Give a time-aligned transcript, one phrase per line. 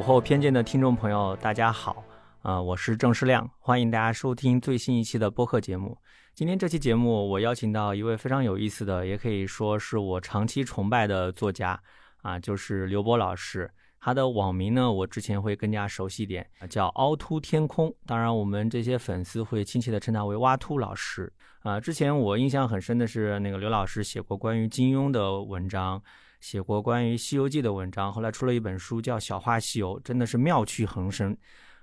[0.00, 2.02] 午后偏见的听众朋友，大家好，
[2.40, 5.94] 啊、我是郑世亮，欢迎大家收听最新一期的播客节目。
[6.34, 11.78] 今天这期节目，我邀请到一位非常有意思的，也可以说是我长期崇拜的作家
[12.22, 13.70] 啊，就是刘波老师。
[14.00, 17.94] 他的网名呢，我之前会更加熟悉一点，叫凹凸天空。
[18.06, 21.30] 当然，我们这些粉丝会亲切的称他为挖凸老师。
[21.58, 26.02] 啊，之前我印象很深的是，那个刘老师写过关于金庸的文章，
[26.40, 31.36] 写过关于《西游记》的文章，后来出了一本书叫《小话西游》，真的是妙趣横生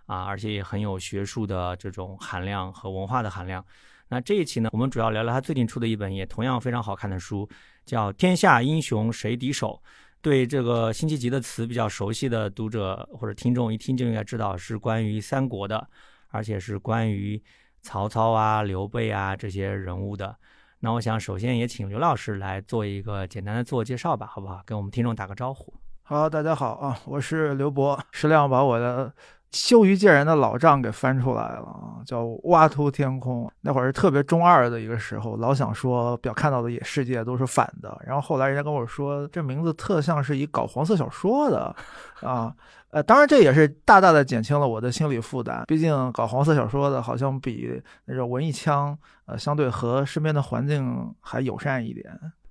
[0.07, 3.63] 啊，而且也很有学术的这种含量和文化的含量。
[4.09, 7.47] 那这一期呢，我们主要聊聊他最近出的一本也同样非常好看的书，
[7.85, 9.79] 叫《天下英雄谁敌手》。
[10.19, 15.87] 对这个辛弃疾的词比较熟悉的读者或者听众，一听就应该知道是关于三国的，
[16.29, 17.41] 而且是关于
[17.81, 20.35] 曹操啊、刘备啊这些人物的。
[20.79, 24.61] 那我想首先也请刘老师来做一个简单的自我介绍吧，好不好？
[24.63, 25.73] 跟我们听众打个招呼。
[26.03, 27.99] 好，大家好啊，我是刘博。
[28.11, 29.11] 石亮把我的
[29.51, 33.51] 羞于见人的老账给翻出来了啊，叫挖图天空。
[33.61, 37.99] 那会儿是特别中二的一个时候，老想说表看到的也世界都是反的。
[38.05, 41.75] 然后后来人家跟我说，这名字特像是一搞黄色小说的
[42.21, 42.53] 啊。
[42.89, 45.63] 呃，当然这也是大大的减轻了我的心理负担。
[45.67, 52.05] 毕竟搞黄色小说的，好像比那种文艺腔，呃，相对和身边的环境还友善一点。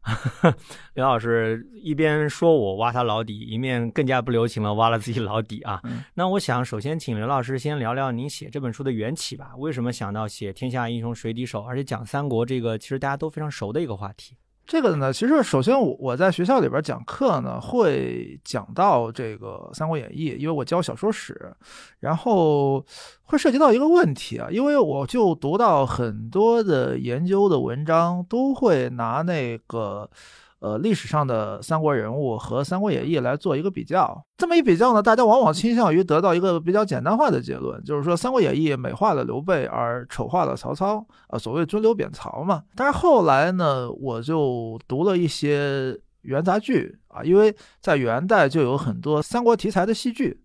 [0.95, 5.81] 刘老师一边说我挖他老底，一面更加不留情了挖了自己老底啊。
[5.83, 9.51] 嗯那我想首先请刘老师先聊聊您写这本书的缘起吧。
[9.57, 14.37] 为什么想到写“天下英雄谁敌手”，而且讲三国这个其实大家都非常熟的一个话题？
[14.67, 21.55] 这个呢，其实首先我我在学校里边讲课呢，会讲到这个《三国演义》，因为我教小说史，
[22.00, 22.84] 然后
[23.25, 30.11] 会涉及到一个问题啊，因为我就读到很多的研究的文章都会拿那个。
[30.58, 42.62] 呃，历史上的三国人物和《三国演义》来做一个比较，这么一比较呢，大家往往倾向于得到一个比较简单化的结论，就是说《三国演义》美化了刘备而丑化了曹操，啊，所谓尊刘贬曹嘛。
[42.74, 50.40] 但是后来呢，我就读了一些元杂剧啊，因为在元代就有很多三国题材的戏剧，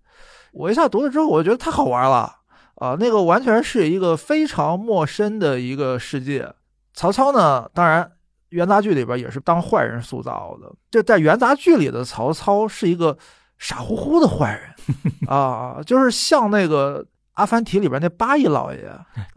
[0.51, 2.35] 我一下读了之后，我觉得太好玩了
[2.75, 6.53] 啊，那个完全是一个非常陌生的一个世界。
[6.93, 8.11] 曹操呢，当然。
[8.51, 13.17] 元杂剧里边也是当坏人塑造的，这在元杂剧里的曹操是一个
[13.57, 14.69] 傻乎乎的坏人
[15.27, 18.91] 啊，就是像那个阿凡提里边那八义老爷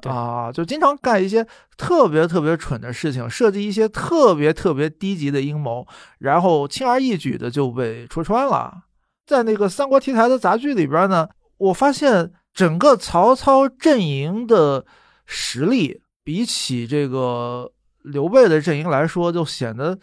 [0.08, 5.86] 啊，就经常干一些特别特别蠢的事情，设计一些特别特别低级的阴谋，
[6.18, 8.82] 然后轻而易举的就被戳穿了。
[9.26, 14.84] 在那个三国题材的杂剧里边呢，我发现整个曹操阵营的
[15.24, 17.70] 实力比起这个。
[18.04, 19.98] 刘备的阵营来说，就显得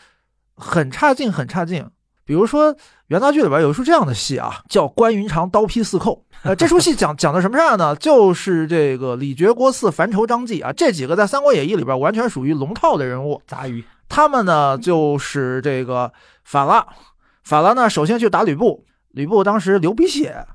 [0.56, 1.88] 很差劲，很差劲。
[2.24, 2.76] 比如说
[3.08, 6.24] 元杂剧里边有一出这样的戏啊，叫《关云长刀劈四寇》。
[6.44, 7.96] 呃，这出戏讲讲的什么事儿呢？
[7.96, 13.42] 就是这个李傕、郭汜、樊稠、张济啊，这几个在《三国演义》里边完全属于龙套的人物。
[13.46, 16.12] 杂鱼，他们呢就是这个
[16.44, 16.88] 反了，
[17.44, 20.46] 反了呢，首先去打吕布，吕布当时流鼻血，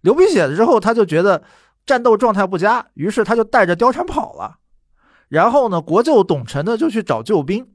[0.00, 1.42] 流鼻血了之后，他就觉得
[1.86, 4.56] 战斗状态不佳，于是他就带着貂蝉跑了。
[5.30, 7.66] 然后呢，国舅董承呢就去找救兵，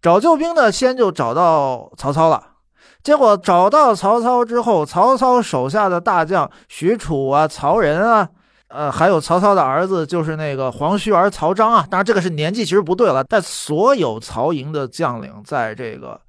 [0.00, 2.50] 找救兵呢，先就找到曹操了。
[3.02, 8.28] 结果找到曹操之后，曹操手下的大将许褚啊、曹仁啊，
[8.68, 11.84] 呃，还有曹操的儿子就是那个黄须儿曹彰啊。
[11.90, 16.20] 当然，这个是年纪其实不对了，但所有曹营的将领在这个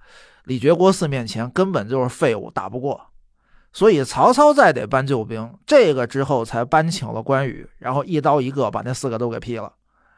[0.46, 3.00] 李傕、郭汜面前根本就是废物，打不过。
[3.72, 9.74] 所以曹操再得搬救兵，这个之后才搬请了关羽，然后一刀一个把那四个都给劈了。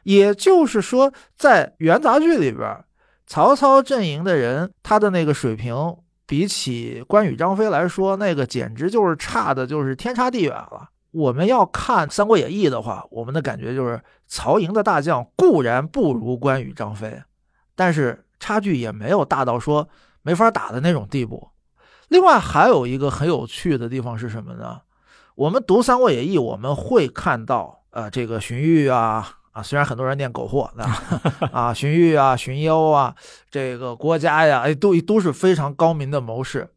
[0.06, 2.84] 也就是说，在元杂剧里边，
[3.26, 5.96] 曹操阵营的人，他的那个水平，
[6.26, 10.90] 比起关羽、张飞来说，那个简直就是差的，就是天差地远了。
[11.10, 17.20] 我们要看《三国演义》的话，我们的感觉就是，曹营的大将固然不如关羽、张飞，
[17.74, 19.88] 但是差距也没有大到说
[20.22, 21.48] 没法打的那种地步。
[22.06, 24.82] 另外，还有一个很有趣的地方是什么呢？
[25.34, 29.38] 我们读《三国演义》，我们会看到，呃，这个荀彧啊。
[29.56, 30.70] 啊，虽然很多人念苟货，
[31.50, 33.14] 啊，荀彧啊，荀攸啊，
[33.50, 36.68] 这个郭嘉呀，哎，都都是非常高明的谋士。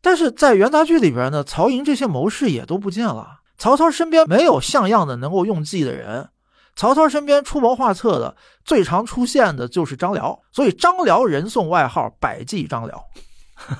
[0.00, 3.40] 但是在元杂剧里边呢，曹营这些谋士也都不见了。
[3.58, 6.28] 曹操身边没有像样的能够用计的人，
[6.76, 13.04] 曹操身边出谋划策的最常出现的就是张辽，所以张辽人送外号“百计张辽”。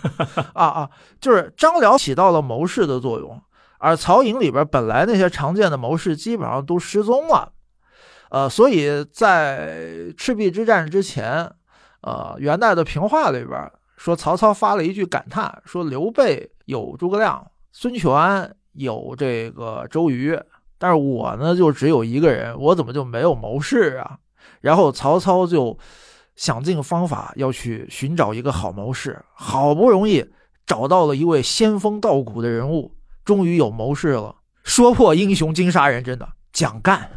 [0.53, 0.91] 啊啊，
[1.21, 3.41] 就是张辽起到了谋士的作用，
[3.79, 7.53] 而曹营里边本来那些常见的谋士基本上都失踪了。
[8.31, 11.51] 呃，所以在赤壁之战之前，
[12.03, 20.39] 呃，元代的评话里边说，曹操发了一句感叹，说刘备有诸葛亮，孙权有这个周瑜，
[20.79, 24.19] 但是我呢就只有一个人，我怎么就没有谋士啊？
[24.61, 25.79] 然后曹操就
[26.35, 30.25] 想尽方法要去寻找一个好谋士，好不容易
[30.67, 32.95] 找到了一位仙风道骨的人物，
[33.25, 34.37] 终于有谋士了。
[34.63, 37.09] 说破英雄惊杀人，真的蒋干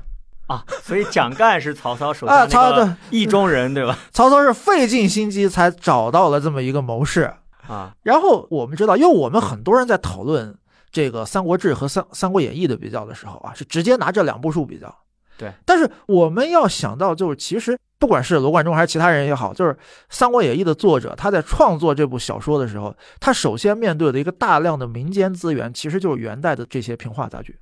[0.50, 0.66] 啊！
[0.84, 3.98] 所以蒋干是曹操手 啊，那个意中人，对吧？
[4.12, 7.31] 曹操是费尽心机才找到了这么一个谋士
[7.68, 7.94] 啊。
[8.04, 10.54] 然后我们知道，因为我们很多人在讨论
[10.92, 14.94] 这个《三国志》和《三三国演义》的比较的时候啊，是直接拿这两部书比较。
[15.38, 19.72] 对，但是我们要想到，就是其实不管是罗贯中还是其他人也好，就是
[20.10, 27.57] 《三国演义》的作者，他在创作这部小说的时候，他首先面对的一个大量的民间资源，其实就是元代的这些平话杂剧。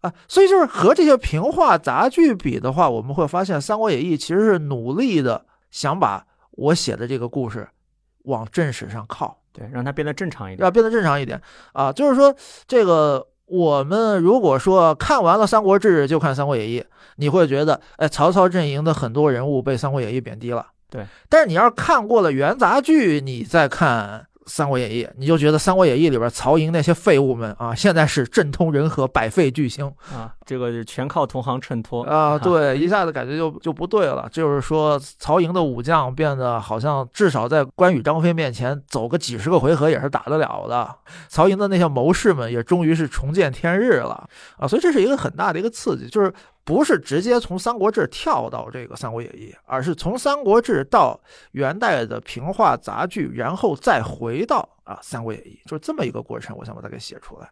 [0.00, 7.68] 对，啊，所以就是和这些平话杂剧比的话，我们会发现《三国演义》其实是努力的想把我写的这个故事
[8.24, 11.40] 往正史上靠，对，让它变得正常一点，要变得正常一点
[11.72, 12.34] 啊，就是说
[12.66, 13.26] 这个。
[13.52, 16.80] 我们如果说看完了《三国志》就看《三国演义》，
[17.16, 20.68] 你会觉得，哎，曹操阵营的很多人物被《三国演义》贬低了。
[20.88, 24.28] 对，但是你要是看过了元杂剧，你再看。
[24.50, 34.28] 《三国演义》，你就觉得《三国演义》里边曹营那些废物们啊，现在是政通人和、百废俱兴啊，这个全靠同行衬托啊，对，一下子感觉就就不对了。
[34.32, 40.92] 就是说，曹营的武将变得好像至少在关羽、张飞面前走个几十个回合也是打得了的。
[41.28, 46.32] 曹营的那些谋士们也终于是重见天日了啊，所以这是一个很大的一个刺激，就是。
[46.64, 51.20] 不是直接从《三国志》跳到这个《三国演义》，而是从《三国志》到
[51.52, 56.56] 元代的平话杂剧，然后再回到啊《三国演义》，就是这么一个过程。
[56.58, 57.50] 我想把它给写出来。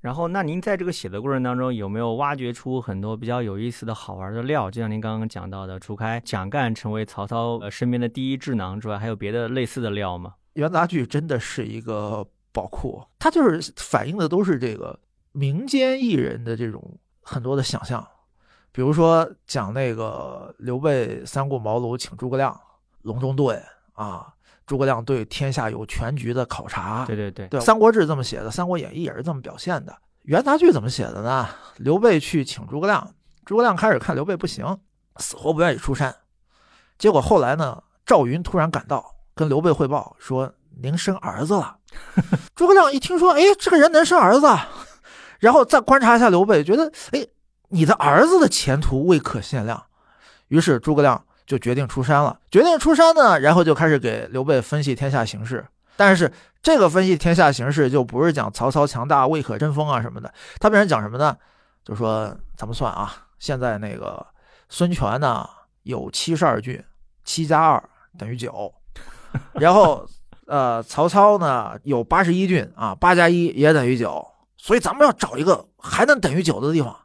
[0.00, 4.70] 然后，那您在这个写的过程当中，有没有挖掘出很多比较有意思的好玩的料？
[4.70, 10.34] 就像您刚刚讲到的，除开蒋干成为曹操呃身边的第一智囊之外，还有别的类似的料吗？
[10.54, 14.98] 元杂剧真的是一个宝库，它就是反映的都是这个
[15.32, 18.02] 民间艺人的这种很多的想象。
[18.72, 22.58] 比如说讲那个刘备三顾茅庐请诸葛亮，
[23.02, 23.60] 隆中对
[23.94, 24.32] 啊，
[24.64, 27.04] 诸葛亮对天下有全局的考察。
[27.04, 29.96] 对对对，对《三国志》这么写的，《三国演义》也是这么表现的。
[30.22, 31.48] 元杂剧怎么写的呢？
[31.78, 33.12] 刘备去请诸葛亮，
[33.44, 34.78] 诸葛亮开始看刘备不行，
[35.16, 36.14] 死活不愿意出山。
[36.96, 41.78] 结果后来呢，赵云突然赶到，跟刘备汇报说：“您生儿子了。
[42.54, 44.46] ”诸葛亮一听说，哎，这个人能生儿子，
[45.40, 47.26] 然后再观察一下刘备，觉得，哎。
[47.70, 49.82] 你的儿子的前途未可限量，
[50.48, 52.38] 于是诸葛亮就决定出山了。
[52.50, 55.66] 决定出山呢，然后就开始给刘备分析天下形势。
[55.96, 56.32] 但是
[56.62, 61.36] 这个分析天下形势就不是讲曹操强大未可争锋啊什么的，他变成讲什么呢？
[61.84, 64.26] 就说咱们算啊，现在那个
[64.68, 65.48] 孙权呢
[65.82, 66.82] 有七十二郡，
[67.24, 67.82] 七加二
[68.18, 68.72] 等于九，
[69.54, 70.06] 然后
[70.46, 74.26] 呃曹操呢有八十一郡啊，八加一也等于九，
[74.56, 76.96] 所以咱们要找一个还能等于九的地方。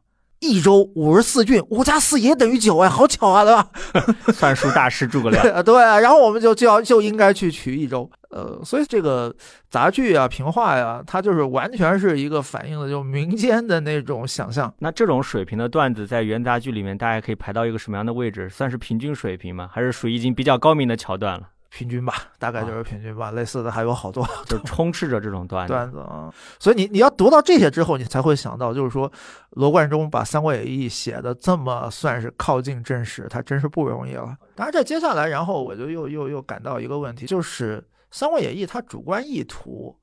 [0.46, 3.68] 益州五十四郡，五加四也等于九哎，好巧啊，对吧？
[4.32, 9.36] 算术大师诸葛亮， 对，然后我们就就要就应该去取益州，呃，所以这个
[9.70, 14.74] 杂剧啊、评话呀，它就是完全是一个反映的就民间的那种想象。
[14.80, 18.48] 那这种水平的段子在元杂剧里面，大概可以排到一个什么样的位置？
[18.50, 19.70] 算是平均水平吗？
[19.72, 21.50] 还是属于已经比较高明的桥段了？
[21.70, 23.32] 平均吧，大概就是平均吧。
[23.32, 26.34] 类似的还有好多， 就充斥着这种段段子啊。
[26.60, 29.12] 所以你你要读到这些之后，你才会想到，就是说
[29.52, 34.36] 罗贯中把《三国演义》写的这么算是靠近正史，他真是不容易了。
[34.56, 37.80] 当然，这接下来，然后我就又又又感到一个问题，就是
[38.12, 39.98] 《三国演义》它主观意图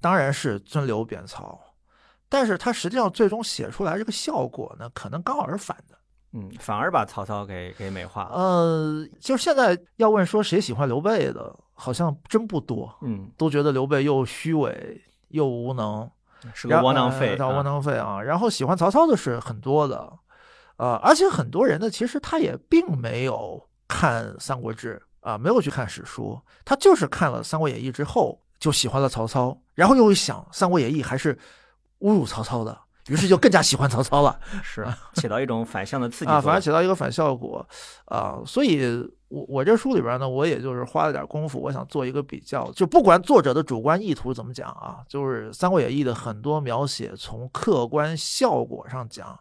[0.00, 1.60] 当然是尊刘贬曹，
[2.28, 5.96] 但是它实际上最终写出来这个效果呢，可能刚好是反的。
[6.36, 8.28] 嗯，反而把曹操给给美化。
[8.32, 12.92] 呃，就是现在要问说谁喜欢刘备的，好像真不多。
[13.02, 16.10] 嗯，都觉得刘备又虚伪又无能，
[16.52, 18.20] 是个窝囊废，叫窝囊废啊。
[18.20, 20.12] 然后喜欢曹操的是很多的，
[20.76, 31.38] 呃，而且很多人呢，其实他也并没有看《三国志》啊，没有去看史书，他就是看了《三国演义》之后就喜欢了曹操，然后又一想《三国演义》还是
[32.00, 32.76] 侮辱曹操的。
[33.08, 37.66] 于是就更加喜欢曹操了，是起到一种反向的刺激啊，反而起到一个反效果
[38.06, 38.40] 啊。
[38.46, 38.82] 所以，
[39.28, 49.38] 我我这书里边呢，我也就是花了点功夫，我想做一个比较，就不管作者的主观意图怎么讲啊，就是《三国演义》的很多描写，从客观效果上讲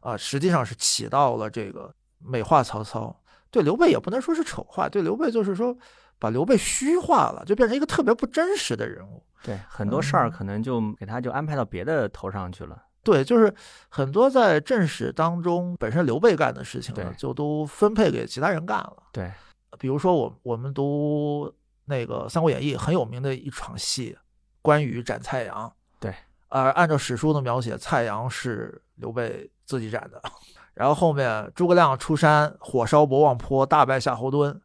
[0.00, 5.76] 啊，实际上是起到了这个美化曹操，对刘备也不能说是丑化，对刘备就是说
[6.20, 9.20] 把刘备虚化了，就变成一个特别不真实的人物。
[9.42, 12.80] 对，很多事儿可能就给他就安排到别的头上去了。
[13.02, 13.52] 对，就是
[13.88, 18.96] 很多在正史当中本身刘备干的事情呢，就都分配给其他人干了。
[19.10, 19.32] 对，
[19.78, 21.52] 比如说我我们读
[21.86, 24.16] 那个《三国演义》很有名的一场戏，
[24.60, 25.72] 关羽斩蔡阳。
[25.98, 26.14] 对，
[26.48, 30.22] 而按照史书的描写，蔡阳是刘备自己斩的。
[30.74, 34.58] 然后后面诸葛亮出山，火烧博望坡，大败夏侯惇，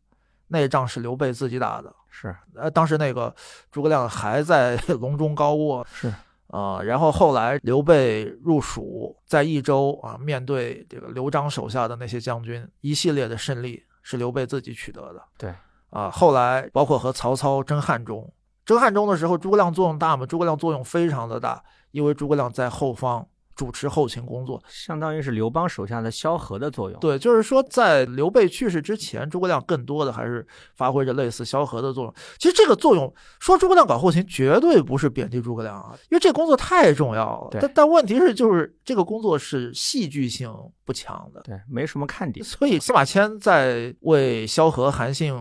[0.48, 1.94] 那仗是刘备自己打的。
[2.10, 3.34] 是，呃，当时那个
[3.72, 6.14] 诸葛亮还在 隆中高卧，是，
[6.56, 15.22] 啊，然后后来刘备入蜀，在益州啊，面对这个刘璋手下的那些将军，一系列的胜利是刘备自己取得的。
[15.38, 15.54] 对，
[15.90, 18.32] 啊，后来包括和曹操争汉中，
[18.66, 20.26] 争汉中的时候，诸葛亮作用大吗？
[20.26, 23.28] 诸葛亮作用非常的大，因为诸葛亮在后方。
[23.56, 27.00] 主持后勤工作，相当于是刘邦手下的萧何的作用。
[27.00, 30.46] 对，就是说，在刘备去世之前，诸葛亮更多的还是
[30.76, 32.14] 发挥着类似萧何的作用。
[32.38, 37.58] 其实这个作用，说诸葛亮搞后勤，绝对不是贬低诸葛亮啊，因为这工作太重要了。
[37.62, 42.46] 但但问题是，就是这个工作是戏剧性不强的，对，没什么看点。
[42.46, 45.34] 所以司马迁在为萧何、韩信、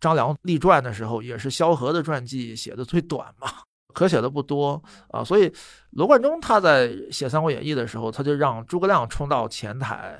[0.00, 3.48] 张良立传的时候，也是萧何的传记写的最短嘛。
[3.90, 5.52] 可写的不多啊，所以
[5.90, 10.18] 罗贯中他在写《三国演义》的时候，他就让诸葛亮冲到前台，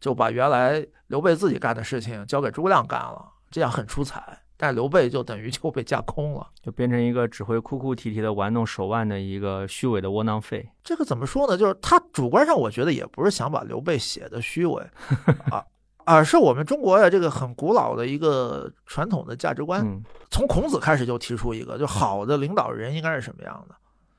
[0.00, 4.40] 就把原来刘备自己干的事情交给诸葛亮干了，这样很出彩。
[4.60, 10.68] 但刘备就等于就被架空了，就变成一个只会哭哭啼啼的玩弄手腕的一个虚伪的窝囊废。
[10.82, 11.56] 这个怎么说呢？
[11.56, 14.82] 就是他主观上，我觉得也不是想把刘备写的虚伪
[15.52, 15.64] 啊。
[16.08, 19.84] 而是我们中国的这个很古老的一个传统的价值观，
[20.30, 23.74] 从孔子开始就提出一个，就好的领导人应该是什么样的？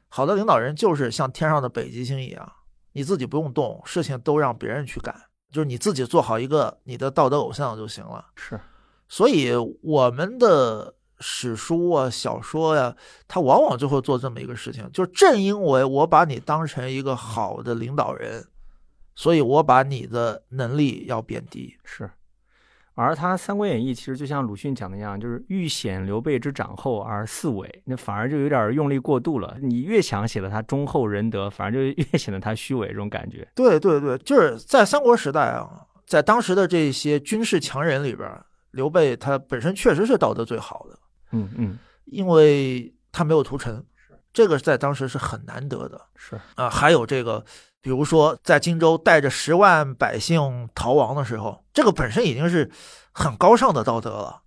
[0.08, 2.52] 好的领导人就是像天上的北极星一样，
[2.92, 5.16] 你自己不用动，事情都让别人去干，
[5.52, 8.24] 就是你自己做好一个你的道德偶像就行了。
[8.36, 8.60] 是，
[9.08, 12.96] 所以我们的史书啊、小说呀，
[13.28, 18.46] 它往往就会做这么一个事情，就是正因为我把你当成一个好的领导人。
[19.20, 22.10] 所以，我把你的能力要贬低，是。
[22.94, 29.58] 而他《三国演义》其实就像鲁迅讲的一样，就是欲显刘备之长厚而四伪，那反而就有点用力过度了。
[29.62, 33.46] 你越想显得他忠厚仁德，反而就越 显得他虚伪，这种感觉。
[33.54, 38.26] 对对对，就是在三国时代啊，在当时的这些军事强人里边，
[38.72, 40.98] 刘备他本身确实是道德最好的。
[41.34, 43.84] 嗯嗯，因为他没有屠城，
[44.32, 46.00] 这个在当时是很难得的。
[46.16, 47.44] 是啊，还有这个。
[47.82, 52.70] 比如说，在荆州带着十万百姓逃亡的时候，这个本身已经是
[53.12, 54.42] 很高尚的道德了。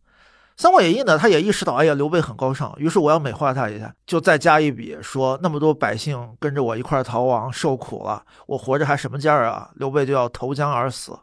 [0.62, 9.70] 《三国演义》呢，他也意识到，哎呀，刘备很高尚，于是我要美化他一下，就再加一笔，说那么多百姓跟着我一块逃亡，受苦了，我活着还什么劲儿啊？
[9.76, 11.18] 刘备就要投江而死。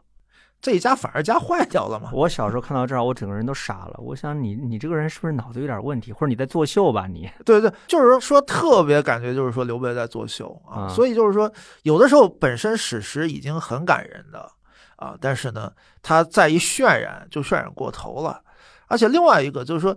[0.60, 2.10] 这一家反而家坏掉了嘛？
[2.12, 3.94] 我小时候看到这儿，我整个人都傻了。
[3.98, 7.06] 我想你，你这个人是不是脑子有点问题，或者你在作秀吧？
[7.06, 10.86] 你 对对，就是说特别感觉就是说刘备在作秀啊。
[10.88, 11.50] 所以就是说，
[11.84, 14.50] 有的时候本身史实已经很感人的
[14.96, 18.42] 啊，但是呢，他再一渲染就渲染过头了。
[18.86, 19.96] 而且另外一个就是说，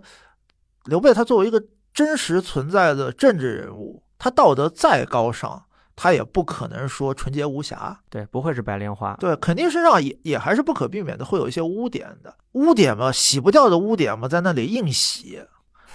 [0.86, 5.62] 刘备他作为一个真实存在的政治人物，他道德再高尚。
[5.96, 15.40] 他也不可能说纯洁无瑕，对，不会是白莲花，对，肯定身上也也还是不可避免的会有一些污点的，污点嘛，洗不掉的污点嘛，在那里硬洗，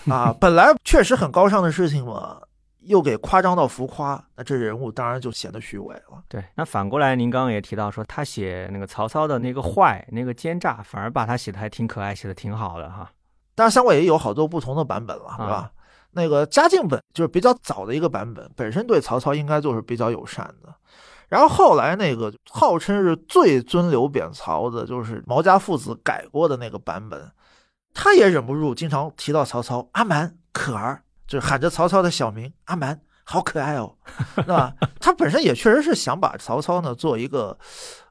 [0.09, 2.39] 啊， 本来确实很高尚的事情嘛，
[2.81, 6.23] 又给夸张到浮夸，那这人物当然就显得虚伪了。
[6.27, 13.11] 对，那反过来，您刚刚也提到说，他写那个曹操的那个坏、那个奸诈，反而把他写的还挺可爱，写的挺好的哈。
[13.53, 15.69] 当然，三国也有好多不同的版本了，对吧？
[16.11, 20.73] 那个嘉靖本就是比较早的一个版本，本身对曹操应该就是比较友善的。
[21.27, 27.31] 然后后来那个号称是最尊刘贬曹的，就是毛家父子改过的那个版本，
[27.93, 33.95] 他也忍不住经常提到曹操阿蛮可儿，就是喊着曹操的小名阿蛮，好可爱哦，
[34.37, 34.73] 是吧？
[34.99, 37.55] 他本身也确实是想把曹操呢做一个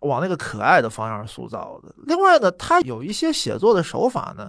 [0.02, 1.92] 往那个可爱的方向塑造的。
[2.06, 4.48] 另外呢，他有一些写作的手法呢。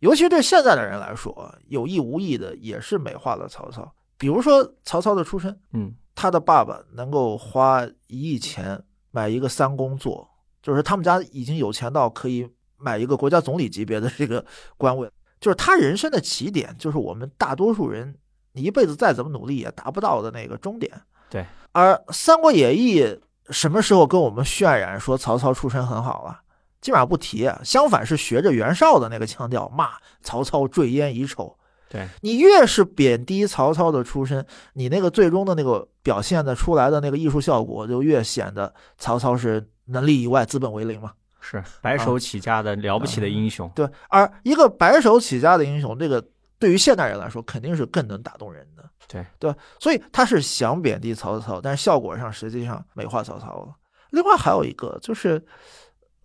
[0.00, 3.90] 尤其对现在的人来说，有意无意的也是美化了曹操。
[4.18, 10.28] 比如说曹操的出身，嗯，他的爸爸能够花一亿钱买一个三公座，
[10.62, 14.44] 就是他们家已经有钱到可以买一个国家总理级别的这个
[14.76, 18.14] 官位，就是他人生的起点，就是我们大多数人
[18.52, 20.92] 你一辈子再怎么努力也达不到的那个终点。
[21.28, 23.02] 对，而《三国演义》
[23.50, 26.32] 什么时候跟我们渲染说曹操出身很好了？
[26.32, 26.49] 基
[26.80, 29.90] 本上不提，相反是学着袁绍的那个腔调骂
[30.22, 31.56] 曹操坠烟已丑。
[31.90, 41.12] 对你越是贬低曹操的出身，你那个最终的那个表现的出来的那个艺术效果就越显得曹操是能力以外资本为零嘛。
[41.40, 43.68] 是白手起家的了不起的英雄。
[43.74, 46.24] 对，而一个白手起家的英雄，这个
[46.58, 48.88] 对于现代人来说肯定是更能打动人的。
[49.08, 53.74] 对对，所以他是想贬低曹操，但是效果上实际上美化曹操了。
[54.10, 55.40] 另外还有一个就是。《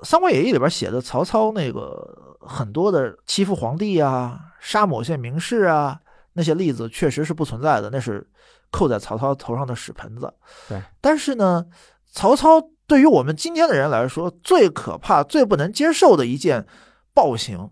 [0.06, 6.00] 三国演义》里边写的曹操那个很多的欺负皇帝啊、杀某些名士啊，
[6.34, 8.26] 那些例子确实是不存在的，那是
[8.72, 10.32] 扣在曹操头上的屎盆子。
[10.70, 11.66] 对，但是呢，
[12.12, 16.66] 曹操对于我们今天的人来说，最可怕、最不能接受的一件
[17.14, 17.58] 暴行，《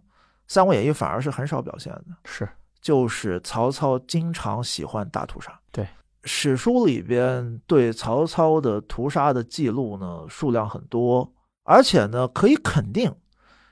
[0.47, 2.49] 三国演义》反而是很少表现的，是
[2.81, 5.57] 就是曹操经常喜欢大屠杀。
[5.71, 5.87] 对，
[6.23, 11.31] 史书里边对曹操的屠杀的记录呢，数量很多，
[11.63, 13.13] 而且呢，可以肯定，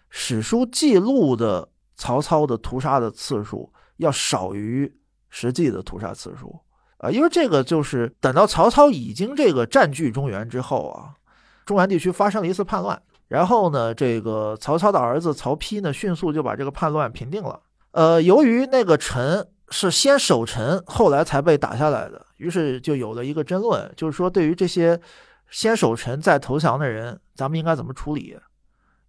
[0.10, 4.92] 史书记录的曹操的屠杀的次数要少于
[5.30, 6.60] 实际的屠杀次数
[6.98, 11.14] 啊，因为这个就是等到曹操已经这个占据中原之后啊，
[11.66, 17.60] 中原地区发生了一次叛乱，然后呢，这个曹操的儿子曹丕呢，迅速就把这个叛乱平定了。
[17.92, 25.00] 呃，由于那个陈是先守城，后来才被打下来的，于是就有了一个争论，就是说对于这些
[25.52, 28.36] 先守城再投降的人，咱们应该怎么处理？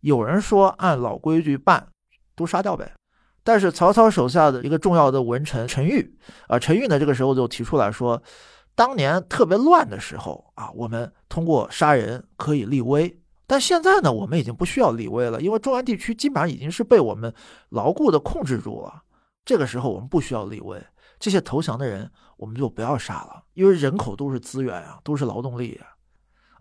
[0.00, 1.88] 有人说按老规矩办，
[2.34, 2.92] 都杀掉呗。
[3.44, 6.16] 但是曹操手下的一个重要的文臣陈玉
[6.48, 8.20] 啊，陈玉呢这个时候就提出来说，
[8.74, 17.32] 当年特别乱的时候啊，我们通过杀人可以立威，但现在呢，我们已经不需要立威了，因为中原地区基本上已经是被我们
[17.68, 19.02] 牢固的控制住了。
[19.44, 20.80] 这个时候我们不需要立威，
[21.20, 25.91] 这些投降的人我们就不要杀了，因为人口都是资源啊，都是劳动力啊。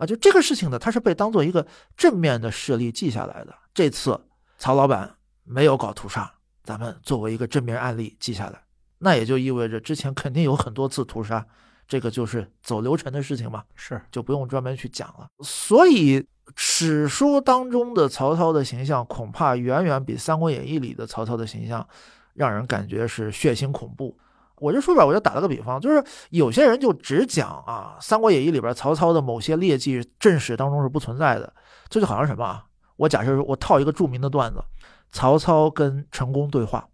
[0.02, 1.64] 啊，就这个事情呢，它是被当做一个
[1.96, 3.54] 正面的事例记下来的。
[3.72, 4.20] 这次
[4.58, 6.34] 曹老板没有搞屠杀。
[6.64, 8.64] 咱们作为一个正面案例记下来，
[8.98, 11.46] 那也就意味着之前肯定有很多次屠杀，
[11.88, 15.28] 这个就是走流程的事情嘛，是就不用专门去讲了。
[15.44, 21.88] 所以史书当中的曹操的形象，恐怕远远比《三国演义》里的曹操的形象
[22.34, 24.18] 让人感觉是血腥恐怖。
[24.62, 31.52] 我这说吧，我就打了个比方，就是有些人就只讲啊，《三国演义》里边曹操的某些劣迹，正史当中是不存在的。
[31.90, 32.64] 这就好像什么啊？
[32.96, 34.64] 我假设我套一个著名的段子。
[35.12, 36.88] 曹操跟陈宫对话，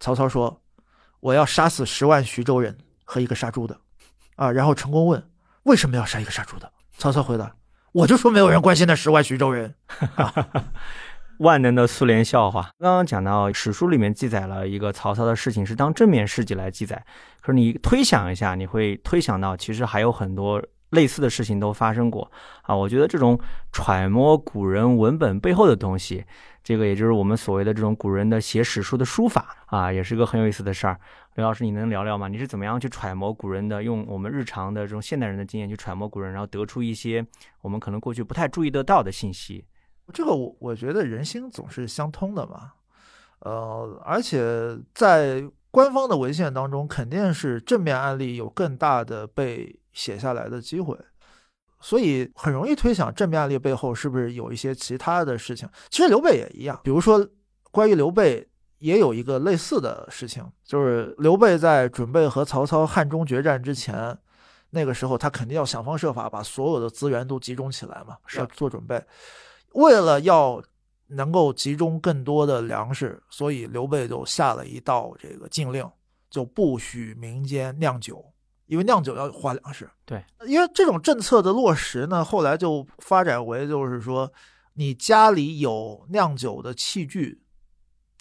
[0.00, 0.60] 曹操说
[1.20, 3.74] ：“我要杀死十万徐州人和一个杀猪的。”
[4.36, 5.30] 啊，然后陈宫问
[5.62, 7.54] ：“为什么要杀一个杀猪的？”曹操回答
[7.92, 9.74] ：“我就说没有人关心那十万徐州人。
[11.38, 12.70] ”万能的苏联笑话。
[12.78, 17.04] 刚刚讲到史书里面记载了一个曹操的事情，是当正面事迹来记载。
[17.40, 22.30] 可是你推想一下，你会推想到其实还有很多类似的事情都发生过
[22.62, 22.74] 啊。
[22.74, 23.38] 我觉得这种
[23.72, 26.24] 揣摩古人文本背后的东西。
[26.64, 31.00] 这个也就是我们所谓的这种古人的写史书的书法啊，也是个很有意思的事儿。
[31.36, 32.28] 刘老师，你能聊聊吗？
[32.28, 37.24] 你是怎么样去揣摩古人的，用我们日常的这种现代人的经验去揣摩古人，然后得出一些
[37.62, 39.64] 我们可能过去不太注意得到的信息？
[40.12, 42.72] 这个我我觉得人心总是相通的嘛，
[43.40, 50.98] 呃，而且在官方的文献当中，肯定是正面案例有更大的被写下来的机会。
[51.80, 55.68] 所以很容易推想正面案例背后是不是有一些其他的事情？
[55.90, 57.24] 其实刘备也一样，比如说
[57.70, 64.18] 关于刘备也有一个类似的事情，就是刘备在准备和曹操汉中决战之前，
[64.70, 69.00] 那个时候他肯定要想方设法把所有的资源都集中起来嘛，是要做准备。
[69.74, 70.62] 为了要
[71.08, 75.88] 能够集中更多的粮食，所以刘备就下了一道这个禁令，
[76.30, 78.32] 就不许民间酿酒。
[78.66, 84.30] 因为酿酒要花粮食，对，因为这种政策的落实呢，后来就发展为就是说，
[84.74, 87.40] 你家里有酿酒的器具，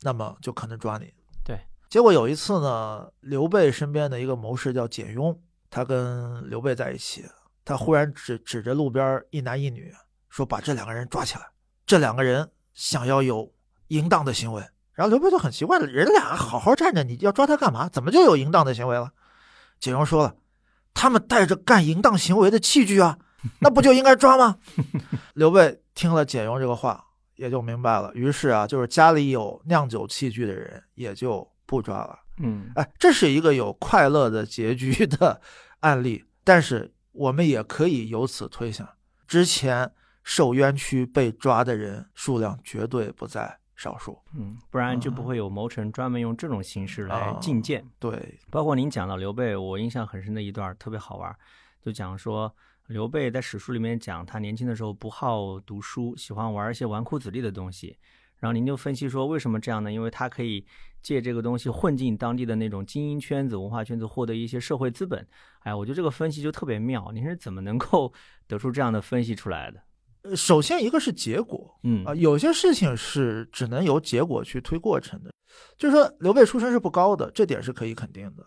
[0.04, 1.14] 那么就可能抓你。
[1.44, 5.38] 对，结果有一次呢，刘备身边的一个谋士叫简雍，
[5.70, 7.26] 他跟刘备在一起，
[7.66, 9.94] 他忽然指指着路边一男一女，
[10.30, 11.48] 说把这两个人抓起来，
[11.86, 13.54] 这两个人想要有
[13.88, 14.64] 淫荡的行为。
[14.94, 17.88] 然后刘备就很奇怪了，人俩好好站着，你要抓他干嘛？
[17.88, 19.12] 怎么就有淫荡的行为了？
[19.80, 20.36] 简雍说了，
[20.94, 23.20] 他们带着干淫荡行为的器具啊，
[23.62, 24.58] 那不就应该抓吗？
[25.36, 28.12] 刘备听了简雍这个话，也就明白了。
[28.16, 32.18] 于是啊，就是家里有酿酒器具的人也就不抓了。
[32.40, 35.40] 嗯，哎，这是一个有快乐的结局的
[35.82, 36.26] 案例。
[36.44, 38.88] 但是我们也可以由此推想，
[39.28, 39.92] 之前
[40.30, 43.58] 受冤屈被抓的人数量绝对不在。
[43.78, 47.86] 少数，嗯，不然就不会有谋臣专门用这种形式来进谏。
[48.00, 51.34] 对，包括您讲到刘备，我印象很深的一段特别好玩，
[51.80, 52.52] 就讲说
[52.88, 57.96] 刘备在史书里面讲他年轻的时候不好读书，喜欢玩一些纨绔子弟的东西。
[58.38, 59.92] 然后您就分析说为什么这样呢？
[59.92, 60.66] 因为他可以
[61.04, 65.24] 借这个东西混进当地的那种精英圈子、文化圈子，获得一些社会资本。
[65.60, 67.12] 哎，我觉得这个分析就特别妙。
[67.14, 68.12] 您是怎么能够
[68.48, 69.80] 得出这样的分析出来的？
[70.36, 75.32] 首先，一个是结果，嗯啊，有些事情是只能由结果去推过程的。
[75.78, 78.46] 就是说，刘备出身是不高的，这点是可以肯定的。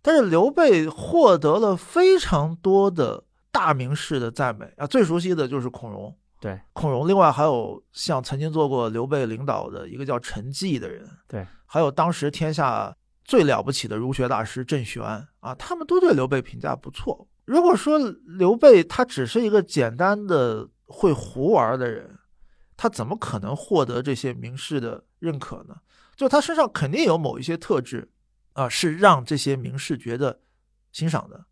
[0.00, 6.14] 但是刘备获得了非常多的大名士的赞美啊，最熟悉的就是孔融。
[6.40, 7.08] 对，孔融。
[7.08, 11.04] 另外还有像曾经做过刘备领导的一个叫陈济的人。
[11.26, 15.02] 对，还有当时天下最了不起的儒学大师郑玄
[15.40, 17.26] 啊，他们都对刘备评价不错。
[17.44, 17.98] 如果说
[18.38, 22.18] 刘备他只是一个简单的会胡玩的人，
[22.76, 25.76] 他怎么可能获得这些名士的认可呢？
[26.16, 28.10] 就他身上肯定有某一些特质
[28.54, 30.40] 啊，是让这些名士觉得
[30.90, 31.44] 欣赏的。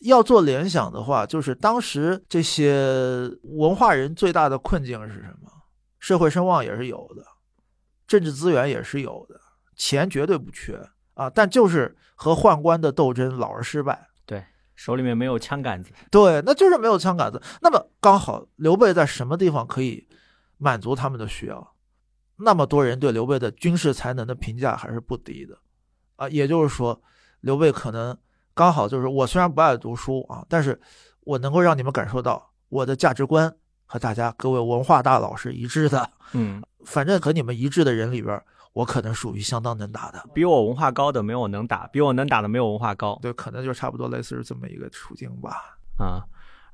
[0.00, 5.50] 要做联想的话，就是当时这些文化人最大的困境是什么？
[5.98, 7.24] 社会声望也是有的，
[8.06, 9.40] 政治资源也是有的，
[9.76, 14.08] 钱绝对不缺啊，但就是和宦官的斗争老是失败。
[14.82, 15.92] 对，手里面没有枪杆子。
[16.10, 17.40] 对，那就是没有枪杆子。
[17.60, 20.06] 那么刚好刘备在什么地方可以
[20.58, 21.74] 满足他们的需要？
[22.36, 25.56] 那么多人对刘备的军事才能的评价还是不低的
[26.16, 27.00] 啊，也就是说，
[27.40, 28.16] 刘备可能。
[28.54, 30.78] 刚好就是我虽然不爱读书啊，但是
[31.20, 33.50] 我能够让你们感受到我的价值观
[33.86, 36.10] 和大家各位文化大佬是一致的。
[36.34, 38.38] 嗯， 反正和你们一致的人里边，
[38.72, 40.24] 我可能属于相当能打的。
[40.34, 43.18] 比我文化高的没有我能打，比我能打的没有文化高。
[43.22, 45.78] 对，可能就差不多类似于这么一个处境吧。
[45.98, 46.24] 啊，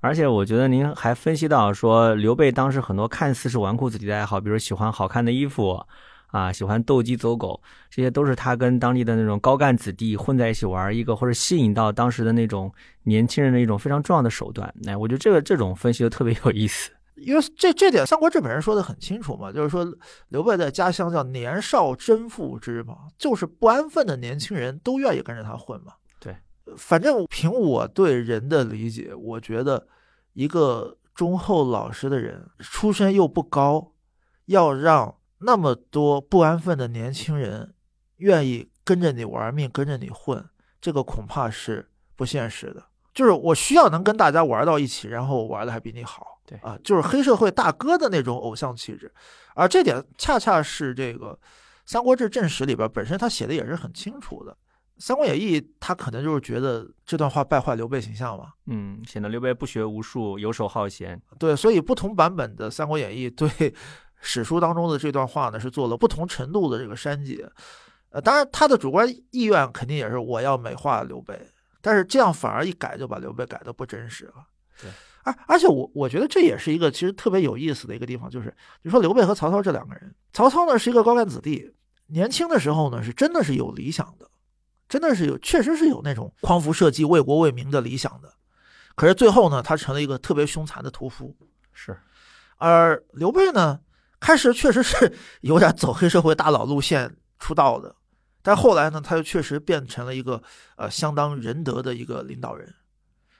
[0.01, 5.85] 而且我觉得您还分析到说，刘备当时很多看似是纨绔子弟的爱好，比如喜欢好看的衣服。
[6.31, 7.59] 啊，喜欢斗鸡走狗，
[7.89, 12.71] 这些都是他跟当地的那种高干子弟混在一起玩一个，或者吸引到当时的那种
[13.05, 14.71] 年轻人的一种非常重要的手段。
[14.87, 19.87] 哎，我觉得这个这种分析就特别有意思，因为这这点《三国志》本人说的很清楚嘛，就是说
[20.29, 25.95] 刘备在家乡叫年少真父之嘛，就是不安分的年轻人都愿意跟着他混嘛。
[26.21, 26.37] 对，
[26.77, 29.87] 反正凭我对人的理解，我觉得
[30.33, 33.93] 一个忠厚老实的人，出身又不高，
[34.47, 35.15] 要让。
[35.41, 37.73] 那么多不安分的年轻人，
[38.17, 40.45] 愿意跟着你玩命，跟着你混，
[40.81, 42.85] 这个恐怕是不现实的。
[43.15, 49.13] 就是我需要能跟大家玩到一起，然后我玩的还比你好，对啊，就是黑社会大哥的那种偶像气质。
[49.55, 51.33] 而这点恰恰是这个
[51.85, 54.53] 《三国志·正史》里边本身他写的也是很清楚的，
[54.97, 61.21] 《三国演义》他可能就是觉得这段话败坏刘备形象嘛，嗯，显得刘备不学无术，游手好闲。
[61.39, 63.75] 对，所以不同版本的《三国演义》对。
[64.21, 67.49] 史书当中的这段话呢，是做了不同程度的这个删减，
[68.11, 71.41] 呃，当然他的主观意愿肯定也是我要美化刘备，
[71.81, 74.45] 但是这样反而一改就把刘备改的不真实了。
[74.83, 74.91] 对，
[75.29, 81.73] 而而且我我觉得这也是一个其实特别有意思的一个地方，就是你说刘备和曹操这两个人，曹操呢是一个高干子弟，
[82.07, 84.31] 年轻的时候呢是真的是有理想的，
[84.89, 88.33] 真的是有确实是有那种匡扶社稷、为国为民的理想的，
[88.95, 91.37] 可是最后呢，他成了一个特别凶残的屠夫。
[91.73, 91.97] 是，
[92.57, 93.81] 而刘备呢？
[94.21, 97.95] 开始确实是 有点走黑社会大佬路线出道的，
[98.43, 100.43] 但后来呢，他又确实变成了一个
[100.75, 102.75] 呃相当仁德的一个领导人，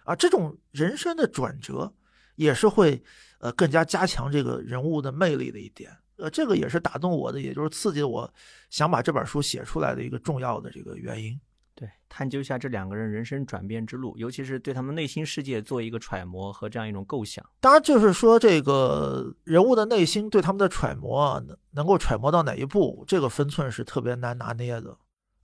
[0.09, 1.93] 啊，这种人生的转折
[2.37, 3.03] 也是会
[3.41, 8.33] 呃更加加强这个人物的魅力的一点，呃，这个也是打动我的，也就是刺激我
[8.71, 11.39] 想把这本书写出来的一个重要的这个原因。
[11.75, 17.45] 对，探究一下这两个人人生转变之路，尤其是对他们内心世界做一个揣摩和这样一种构想。
[17.61, 24.97] 当然，就是说这个人物的内心对他们的揣摩，能能够揣摩到哪一步，这个分寸是特别难拿捏的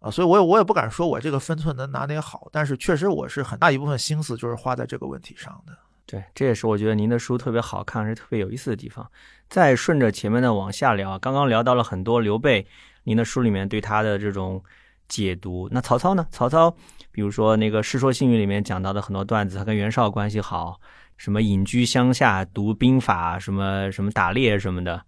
[0.04, 0.10] 啊。
[0.10, 5.72] 所以，我也我也不敢说我这个分寸能拿捏好，但是确实我是很大一部分心思就是花在这个问题上的。
[6.06, 9.10] 对，这也是我觉得您的书特别好看，是特别有意思的地方。
[9.48, 12.66] 再顺着前面的往下聊，刚刚聊到了很多刘备，
[13.04, 14.62] 您的书里面对他的这种。
[15.06, 16.26] 解读那曹操呢？
[16.30, 16.74] 曹操，
[17.12, 20.80] 比如说那个《世说新语》里面讲到的很多段子，他跟袁绍关系好，
[21.18, 25.04] 什么隐居乡下读兵法，什么什么打猎什么的，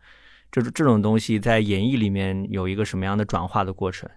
[0.53, 4.09] 这这种东西在演义里面有一个什么样的转化的过程？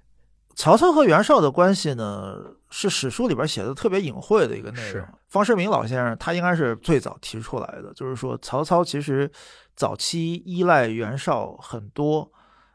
[0.59, 2.35] 曹操和袁绍的关系呢，
[2.69, 5.07] 是史书里边写的特别隐晦的一个内容。
[5.29, 9.31] 方世民老先生他应该是最早提出来的，就是说曹操其实
[9.73, 12.29] 早期依赖袁绍很多。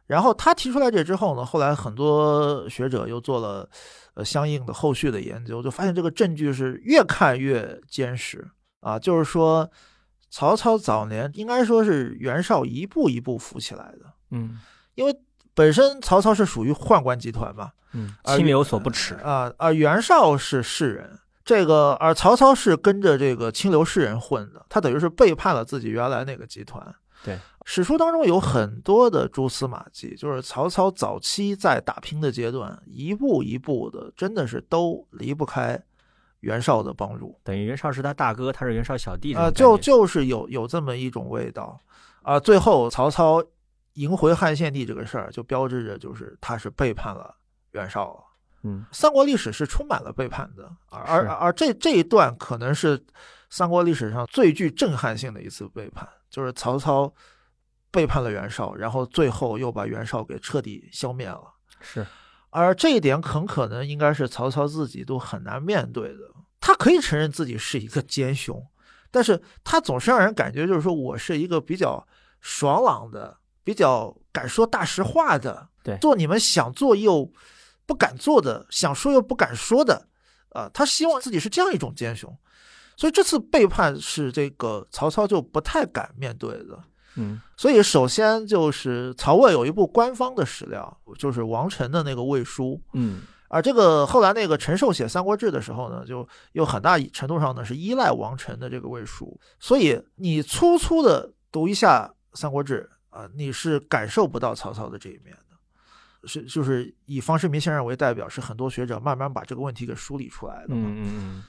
[0.06, 3.68] 然后他提出来这之后呢，后来很多学者又做了
[4.14, 8.48] 呃相应的后续的研究，就发现这个证据是越看越坚实
[8.80, 8.98] 啊。
[8.98, 9.70] 就是说，
[10.30, 14.58] 曹操早年应该说是袁绍一步一步扶起来的，嗯，
[14.94, 15.14] 因为
[15.54, 26.94] 本身曹操是属于宦官集团嘛，嗯，清流所不耻啊，而袁绍是士人，这个而曹操是跟着这个清流士人混的，他等于是背叛了自己原来那个集团。
[27.24, 35.80] 对，史书当中有很多的蛛丝马迹，就是曹操早期在打拼的阶段，一步一步的，真的是都离不开
[36.40, 37.38] 袁绍的帮助。
[37.42, 41.80] 等于袁绍是他大哥，他是袁绍小弟啊，就就是有有这么一种味道
[42.22, 42.38] 啊。
[42.38, 43.42] 最后曹操
[43.94, 47.34] 迎回汉献帝这个事儿，就标志着就是他是背叛了
[47.72, 48.20] 袁绍了。
[48.62, 53.04] 嗯，三国历史是充满了背叛的，而而而这这一段可能是
[53.50, 56.08] 三国历史上最具震撼性的一次背叛。
[56.30, 57.12] 就是曹操
[57.92, 61.44] 背叛了袁绍，然后最后又把袁绍给彻底消灭了。
[61.80, 62.04] 是，
[62.50, 66.20] 而这一点很可能应该是曹操自己都很难面对的。
[66.58, 68.66] 他可以承认自己是一个奸雄，
[69.10, 72.04] 但是他总是让人感觉就是说我是一个比较
[72.40, 75.96] 爽朗的、比较敢说大实话的，对。
[75.98, 77.28] 做你们想做又
[77.86, 80.06] 不敢做的，想说又不敢说的，
[80.50, 82.32] 啊，他希望自己是这样一种奸雄，
[82.96, 86.78] 所以这次背叛是这个曹操就不太敢面对的。
[87.16, 87.40] 嗯。
[87.56, 93.22] 所以首先就是曹魏有一部官方的史料，就是王臣的那个魏书，嗯。
[93.48, 106.26] 而这个后来那个陈寿写《三国志》的时候呢，就有很大程度上呢是依赖王臣的这个魏书，所以你粗粗的读一下《三国志》啊，你是感受不到曹操的这一面的。
[106.26, 110.88] 是，就是以方世民先生为代表，是很多学者慢慢把这个问题给梳理出来的嘛。
[110.88, 111.44] 嗯嗯，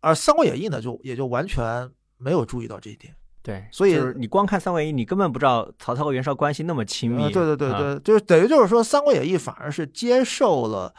[0.00, 3.14] 而《三国演义》呢，就也就完全没有注意到这一点。
[3.42, 7.22] 对，所以就是你光看《三国演义》，你根本不知道曹操和袁绍关系那么亲密。
[7.22, 10.92] 呃，对对对啊对，就是等于就是说，《三国演义》反而是接受了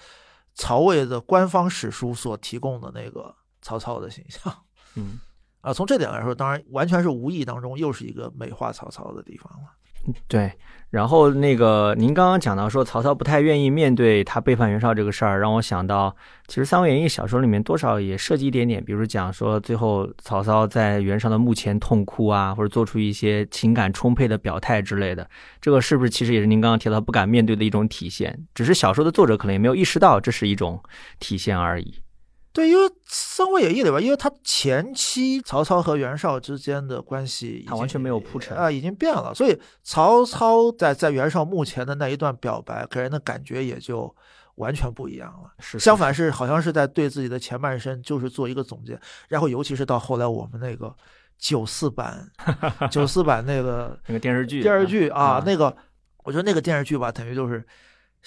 [0.53, 4.55] 曹魏的官方史书所提供的那个曹操的形象
[4.95, 5.19] 嗯，
[5.59, 5.73] 啊。
[5.73, 9.69] 从这点来说，当然完全是无意当中又是一个美化曹操的地方了。
[10.27, 10.51] 对。
[10.89, 16.15] 然后那个您刚刚讲到说曹操不太愿意面对他背叛袁绍这个事儿，让我想到，
[16.47, 28.45] 其实《三国演义》小说里面多少也涉及一点点，比如讲说最后曹操在袁绍的墓前痛哭啊，或者做出一些情感充沛的表态之类的，这个是不是其实也是您刚刚提到不敢面对的一种体现？
[28.55, 30.81] 只是小说的作者可能也没有意识到这是一种
[31.19, 31.95] 体现而已。
[32.57, 44.11] 对，因为《三国演义》里边，因为他前期曹操和袁绍之间的关系他完全没有铺陈啊、已经变了，所以曹操在在袁绍墓前的那一段表白，给人的感觉也就
[44.55, 45.51] 完全不一样了。
[45.59, 50.91] 是相反是好像是在对自己的前半生就是做一个总结，然后尤其是到后来我们那个
[51.37, 52.27] 九四版
[52.89, 55.77] 九四版那个那个电视剧，电视剧啊嗯，那个
[56.23, 57.63] 我觉得那个电视剧吧，等于就是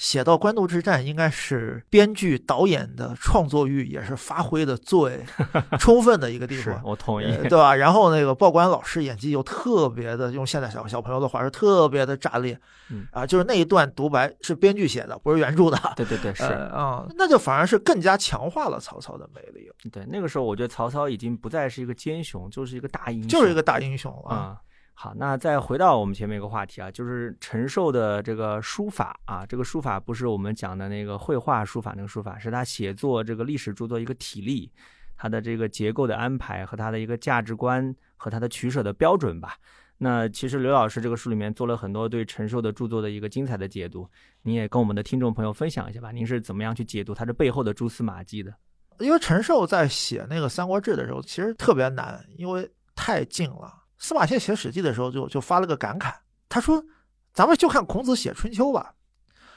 [0.01, 5.23] 写到官渡之战，应该是编剧导演的创作欲也是发挥的最
[5.79, 6.81] 充分的一个地方。
[6.83, 7.27] 我同意。
[7.27, 7.75] 呃对吧？
[7.75, 12.59] 然后那个报关老师演技又特别的，用现在小小朋友的话是特别的炸裂，
[12.89, 16.45] 嗯啊，就是那一段独白是编剧写的，不是原著的，对对对，是。
[16.45, 24.35] 呃啊、那就反而是更加强化了曹操的魅力，对，那个时候我觉得曹操已经不再是一个奸雄，就是一个大英雄，就是一个大英雄了。
[24.35, 24.57] 啊、
[25.03, 34.71] 好，那再回到我们前面一个话题啊，就是陈寿的这个书法啊，这个书法不是我们讲的那个绘画书法那个书法，是他写作这个历史著作一个体例，
[35.17, 39.57] 他的这个结构的安排和他的一个价值观和他的取舍的标准吧。
[39.97, 44.07] 那其实刘老师这个书里面做了很多对陈寿的著作的一个精彩的解读，
[44.43, 46.13] 您也跟我们的听众朋友分享一下吧。
[46.13, 48.53] 您是怎么样去解读他这背后的蛛丝马迹的？
[48.99, 53.80] 因为陈寿在写那个《三国志》的时候，其实特别难，因为太近了。
[54.01, 56.13] 司马迁写《史记》的时候就就发了个感慨，
[56.49, 56.85] 他说
[57.33, 58.97] ：“咱们就看孔子写《春秋》吧。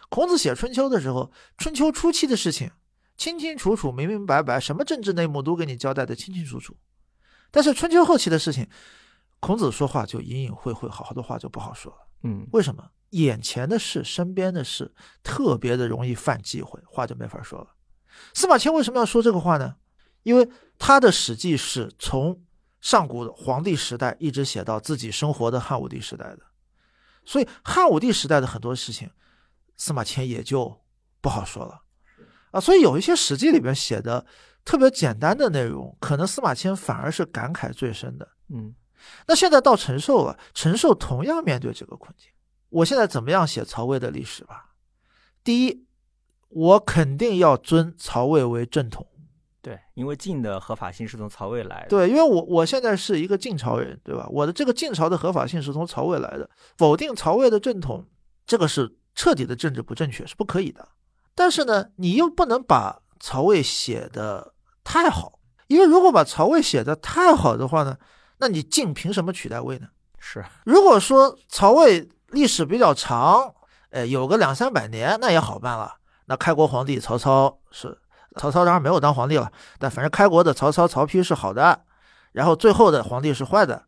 [0.10, 2.70] 孔子写《春秋》的时候，春秋初期的事情
[3.18, 6.76] 清清楚楚、明明白白，什么政治内幕都给你交代的清清楚楚。
[7.50, 8.68] 但是春秋后期的事情，
[9.40, 11.98] 孔子说话就隐隐晦晦，好好的话就不好说了。
[12.24, 12.92] 嗯，为什么？
[13.12, 17.68] 眼前的事、身边的事，特别的容易犯忌讳，话就没法说了。
[18.34, 19.76] 司马迁为什么要说这个话呢？
[20.24, 22.42] 因为他的《史记》是从
[22.84, 26.40] 上古的皇帝时代一直写到自己生活的汉武帝时代的，
[27.24, 29.10] 所以汉武帝时代的很多事情，
[29.78, 30.82] 司马迁也就
[31.22, 31.82] 不好说了
[32.52, 32.60] 啊。
[32.60, 34.26] 所以有一些《史记》里边写的
[34.66, 38.28] 特别简单的内容，可能司马迁反而是感慨最深的。
[38.50, 38.76] 嗯
[39.28, 42.30] 那现在到陈寿了，陈寿同样面对这个困境。
[42.68, 44.74] 我现在怎么样写曹魏的历史吧？
[45.42, 45.86] 第一，
[46.50, 49.08] 我肯定要尊曹魏为正统。
[49.64, 51.88] 对，因为晋的合法性是从曹魏来的。
[51.88, 54.28] 对，因为我我现在是一个晋朝人，对吧？
[54.30, 58.06] 我的这个晋朝的合法性是从曹魏来的，否定曹魏的正统，
[58.46, 60.86] 这个是彻底的政治不正确，是不可以的。
[61.34, 67.98] 但是呢，你又不能把曹魏写的太好，因为如果把曹魏写的太好的话呢，
[68.40, 69.88] 那你晋凭什么取代魏呢？
[70.20, 73.56] 是， 如果说曹魏历史比较长，
[73.92, 75.96] 呃，有个两三百年，那也好办了。
[76.26, 77.98] 那开国皇帝曹操是
[78.38, 81.86] 曹操，当然没有当皇帝了，但反正开国的曹操、曹丕是好的，
[82.32, 83.86] 然后最后的皇帝是坏的。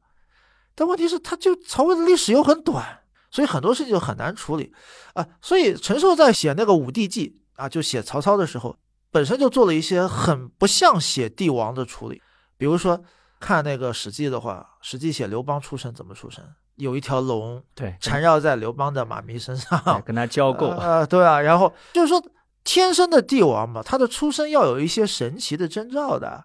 [0.74, 3.00] 但问题是，他就曹魏的历史又很短，
[3.32, 4.74] 所以很多事情就很难处理
[5.14, 5.26] 啊。
[5.42, 8.76] 所以陈寿在写那个《武帝纪》啊，就写曹操的时候，
[9.12, 12.22] 本身就做了一些很不像写帝王的处理，
[12.58, 13.04] 比如说。
[13.38, 16.44] 看那个《史记》的话，《史记》写刘邦出生怎么出生？
[16.78, 20.70] 有一条龙对，缠绕在刘邦的马迷身上，哎跟他交媾。
[20.78, 22.20] 呃，对啊，然后就是说，
[22.66, 26.44] 天生的帝王嘛，他的出生要有一些神奇的征兆的。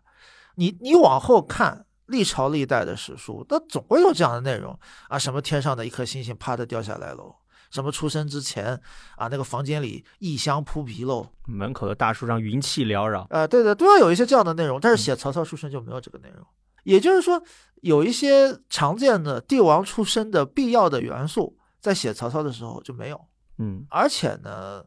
[0.54, 4.78] 你你往后看历朝历代的史书，那总会有这样的内容
[5.08, 7.34] 啊，什么天上的一颗星星啪的掉下来喽，
[7.70, 8.78] 什么出生之前
[9.16, 13.26] 啊，那个房间里异香扑鼻喽，门口的大树上云气缭绕。
[13.30, 14.78] 呃，对的，都要有一些这样的内容。
[14.78, 16.44] 但是写曹操出生就没有这个内容，
[16.84, 17.42] 也就是说，
[17.80, 23.20] 有一些常见的帝王出身的必要的元素，在写曹操的时候就没有。
[23.58, 24.82] 嗯而且呢，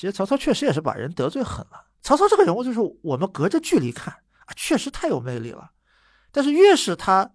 [0.00, 1.84] 其实曹操确实也是把人得罪狠了。
[2.00, 5.72] 曹操这个人物，就是我们隔着距离看啊，确实太有魅力了。
[6.32, 7.30] 但是越是他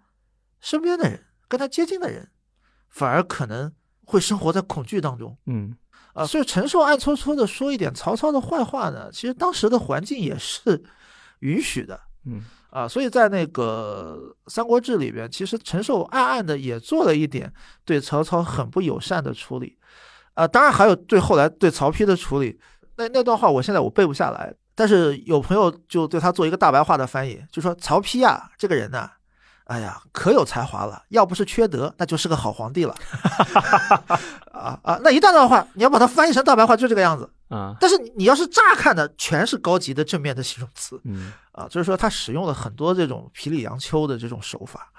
[0.61, 2.27] 身边的人、跟他接近的人，
[2.89, 3.71] 反而可能
[4.03, 5.77] 会生活在恐惧当中嗯
[6.15, 6.25] 啊。
[6.25, 10.83] 所以陈寿暗搓搓的说一点曹操的坏话呢，其实当时的环境也是
[11.41, 12.87] 允许的嗯啊。
[12.87, 19.77] 所以在那个《三国志》里边，其实陈寿暗暗的也做了一点对曹操很不友善的处理。
[20.35, 22.59] 啊，当然还有对后来对曹丕的处理，
[22.97, 29.09] 那那段话我现在我背不下来，但是有朋友就对他做一个大白话的翻译，就说曹丕呀这个人呐、
[29.65, 32.93] 哎呀可有才华了，要不是缺德，那就是个好皇帝了。
[34.53, 44.91] 啊啊，那一大段话你要把它翻译成大白话就这个样子，啊但是你你要是乍看的全是高级的正面的形容词嗯，啊，就是说他使用了很多这种皮里杨秋的这种手法。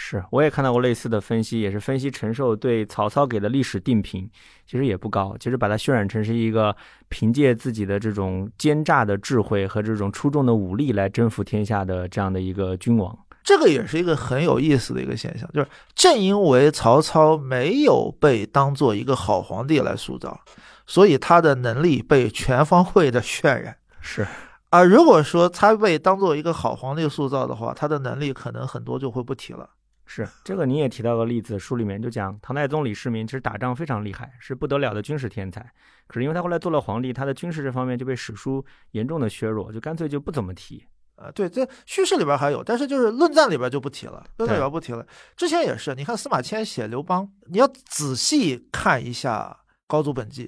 [0.00, 4.30] 是，我也看到过类似的分析，也是分析陈寿对曹操给的历史定评，
[4.64, 6.74] 其实也不高，其实把它渲染成是一个
[7.08, 13.18] 凭借自己的这种奸诈的智慧和这种出众的武力来征服天下的这样的一个君王。
[13.42, 20.40] 这个也是一个很有意思的一个现象，就是正因为曹操没有被当做一个好皇帝来塑造，
[20.86, 23.76] 所以他的能力被全方位的渲染。
[24.00, 24.24] 是，
[24.70, 29.68] 啊如果说他被当做一个好皇帝塑造的话，他的能力可能很多就会不提了。
[30.10, 35.60] 是这个，你也提到个例子，书里面就讲唐太宗李世民其实打仗非常厉害，是不得了的军事天才。
[36.06, 40.82] 可是因为他后来做了皇帝，他的军事这方面就被史书严重的削弱，就干脆就不怎么提。
[41.16, 45.06] 呃，对，这叙事里边还有，但是就是论战里边就不提了，论战里边不提了。
[45.36, 50.46] 之前也是，你看司马迁写刘邦，你要仔细看一下《高祖本纪》，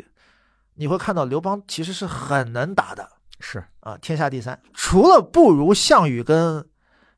[0.77, 3.07] 你会看到刘邦其实是很能打的。
[3.41, 6.65] 是，啊，天下第三，除了不如项羽跟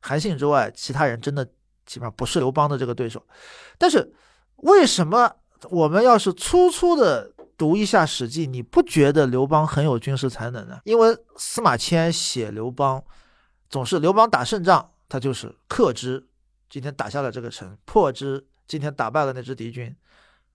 [0.01, 1.47] 韩信之外，其他人真的
[1.85, 3.25] 基本上不是刘邦的这个对手。
[3.77, 4.13] 但是
[4.57, 5.31] 为什么
[5.69, 10.79] 我们要是粗粗的读一下《史记》，你不觉得刘邦很有军事才能呢？
[10.85, 13.03] 因为司马迁写刘邦，
[13.69, 16.27] 总是刘邦打胜仗，他就是克之，
[16.69, 19.95] 今天打下了这个城；破之，今天打败了那支敌军。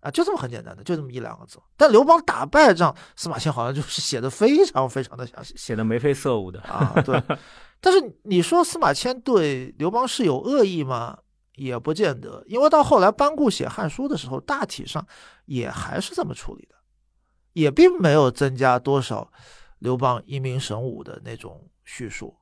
[0.01, 1.59] 啊，就这么很简单的，就这么一两个字。
[1.77, 5.55] 但刘邦打败仗，司马迁好像就是写的非常非常的详细。
[5.57, 6.61] 写的眉飞色舞的。
[6.63, 7.21] 啊，对。
[7.81, 11.19] 但是你说司马迁对刘邦是有恶意吗？
[11.55, 15.05] 也不见得，因为到后来班固写《汉书》的时候，大体上
[15.47, 16.77] 也还是这么处理的，
[17.53, 19.29] 也并没有增加多少
[19.81, 22.37] 刘邦英明神武的那种叙述。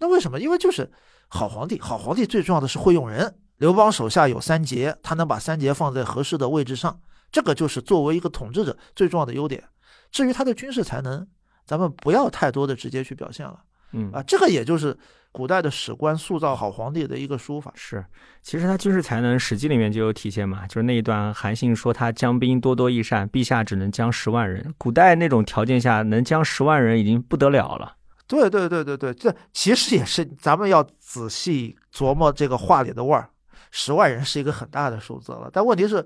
[0.00, 0.40] 那为什么？
[0.40, 0.90] 因为就是
[1.28, 3.38] 好皇帝，好皇帝最重要的是会用人。
[3.58, 7.00] 刘邦手下有三杰，他能把三杰放在合适的位置上，
[7.32, 9.64] 这个就是作为一个统治者最重要的优点。
[10.10, 11.26] 至于他的军事才能，
[11.64, 13.60] 咱们不要太多的直接去表现了。
[13.92, 14.96] 嗯啊，这个也就是
[15.32, 17.72] 古代的史官塑造好皇帝的一个书法。
[17.76, 18.04] 是，
[18.42, 24.74] 其实他军事才能，《史记》里面就有体现嘛，就是那一段韩信说他将兵多多益善，陛下只能将十万人。
[24.76, 27.96] 古代那种条件下，能将十万人已经不得了了。
[28.26, 33.30] 对对对对对，这其实也是咱们要仔细琢磨这个话里的味儿。
[33.78, 36.02] 十万人是一个很大的数字了，但问题是，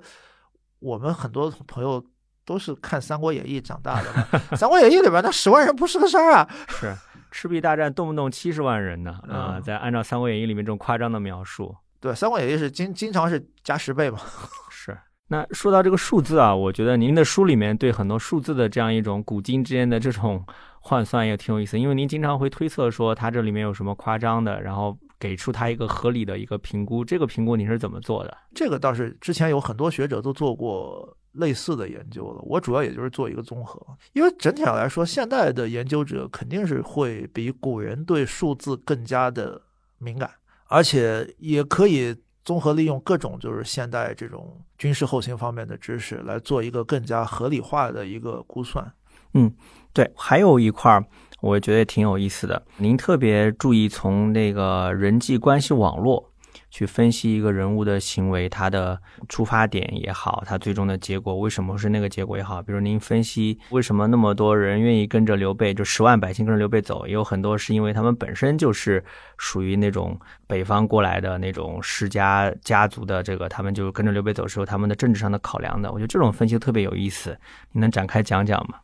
[0.80, 2.04] 我们很多朋友
[2.44, 6.48] 都是看《三国演义》长大的嘛，《三国演义》里边那十万人不是个事儿啊。
[6.68, 6.92] 是，
[7.30, 14.18] 赤壁大战动不动七十万人呢啊、嗯再按照《三国演义》里面这种夸张的描述，对，《三国演义》是经经常是加十倍嘛。
[14.68, 14.98] 是。
[15.28, 20.44] 那说到这个数字啊，我觉得您的书里面对很多数字的这样一种古今之间的这种
[20.80, 27.04] 换算也挺有意思，因为您经常会推测说它这里面有什么夸张的，然后给出他一个合理的一个评估。
[27.04, 28.36] 这个评估你是怎么做的？
[28.52, 33.80] 这个倒是之前有很多学者都做过类似的研究了，我主要也就是做一个综合，
[34.14, 39.60] 因为整体上来说，现代的研究者肯定是会比古人对数字更加的
[39.98, 40.28] 敏感，
[40.66, 48.92] 而且也可以综合利用各种就是现代这种军事后勤方面的知识来做一个更加合理化的一个估算。
[49.34, 49.54] 嗯
[49.92, 51.04] 对，还有一块儿，
[51.40, 52.62] 我觉得也挺有意思的。
[52.76, 56.30] 您特别注意从那个人际关系网络
[56.70, 62.62] 去分析一个人物的行为，他的出发点也好，他最终的结果为什么是那个结果也好。
[62.62, 69.02] 比如您分析为什么那么多人愿意跟着刘备，就十万百姓跟着刘备走，也有很多是因为他们本身就是
[69.36, 75.90] 属于那种北方过来的那种世家家族的这个，他们就跟着刘备走时候，他们的政治上的考量的。
[75.90, 77.36] 我觉得这种分析特别有意思，
[77.72, 78.78] 你能展开讲讲吗？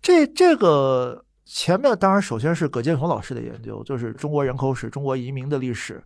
[0.00, 6.02] 这这个前面当然首先是葛剑雄老师的研究，就是中国人口史、中国移民的历史，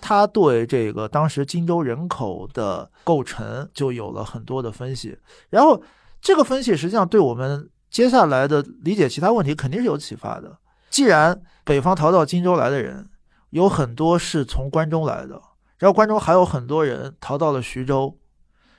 [0.00, 5.16] 他对这个当时荆州人口的构成就有了很多的分析。
[5.50, 5.80] 然后
[6.20, 10.58] 这个分析实际上对我们接下来的理解其他问题肯定是有启发的。
[10.88, 13.08] 既然北方逃到荆州来的人
[13.50, 15.40] 有很多是从关中来的，
[15.78, 18.16] 然后关中还有很多人逃到了徐州，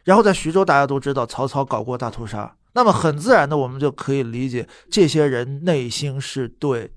[0.03, 6.91] 然后在徐州大家都知道曹操搞过大屠杀，那么很自然的我们就可以理解这些人内心是对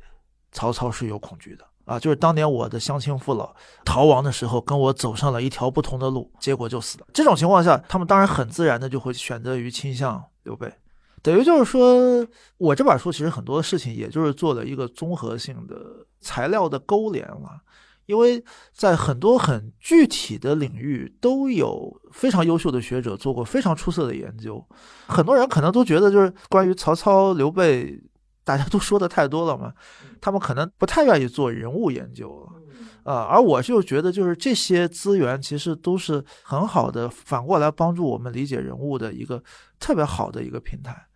[0.53, 3.55] 曹操是有恐惧的啊，就是当年我的乡亲父老
[3.85, 7.07] 逃亡的时候跟我走上了一条不同的路，结果就死了。
[7.13, 10.73] 这种情况下，他们当然很自然的就会选择于倾向刘备。
[11.23, 12.27] 等于就是说，
[12.59, 15.77] 我这本书其实很多事情，也就是做了一个综合性的
[16.21, 17.61] 材料的勾连了，
[18.07, 18.43] 因为
[18.73, 24.65] 在很多很具体的领域，都有非常优秀的学者做过非常出色的研究。
[25.07, 27.99] 很多人可能都觉得，就是关于曹操、刘备，
[28.45, 29.73] 大家都说的太多了嘛，
[30.21, 32.29] 他们可能不太愿意做人物研究
[33.05, 39.43] 了，啊，而我就觉得，就是这些资源其实都是很好的，反过来帮助我们理解人物的一个
[39.79, 41.07] 特别好的一个平台。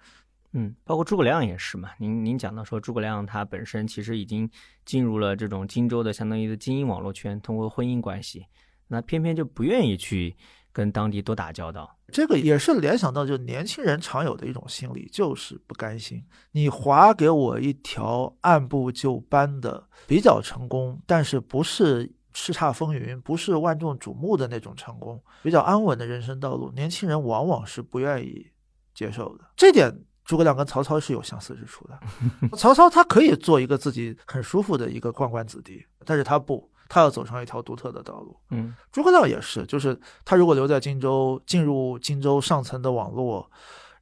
[0.53, 1.90] 嗯，包括诸葛亮也是嘛。
[1.99, 4.51] 您您讲到说，诸葛亮他本身其实已经
[4.84, 8.46] 进入了这种荆州的相当于的精英网络圈，通过婚姻关系，
[8.86, 10.34] 那偏偏就不愿意去
[10.72, 11.99] 跟当地多打交道。
[12.11, 16.24] 这个也是联想到，就年轻人常有的一种心理，就是不甘心。
[16.53, 28.46] 你划给我一条按部就班的、比较成功，但是不是叱咤风云、不是万众瞩目的那种成功，比较安稳的人生道路，年轻人往往是不愿意
[28.94, 29.44] 接受的。
[29.55, 29.94] 这点。
[30.29, 31.99] 诸葛亮跟曹操是有相似之处的。
[32.55, 38.39] 曹操他可以做一个自己很舒服的一个宦官子弟，但是他不，他要走上一条独特的道路。
[38.51, 43.51] 嗯，诸葛亮也是，就是他如果留在荆州，进入荆州上层的网络，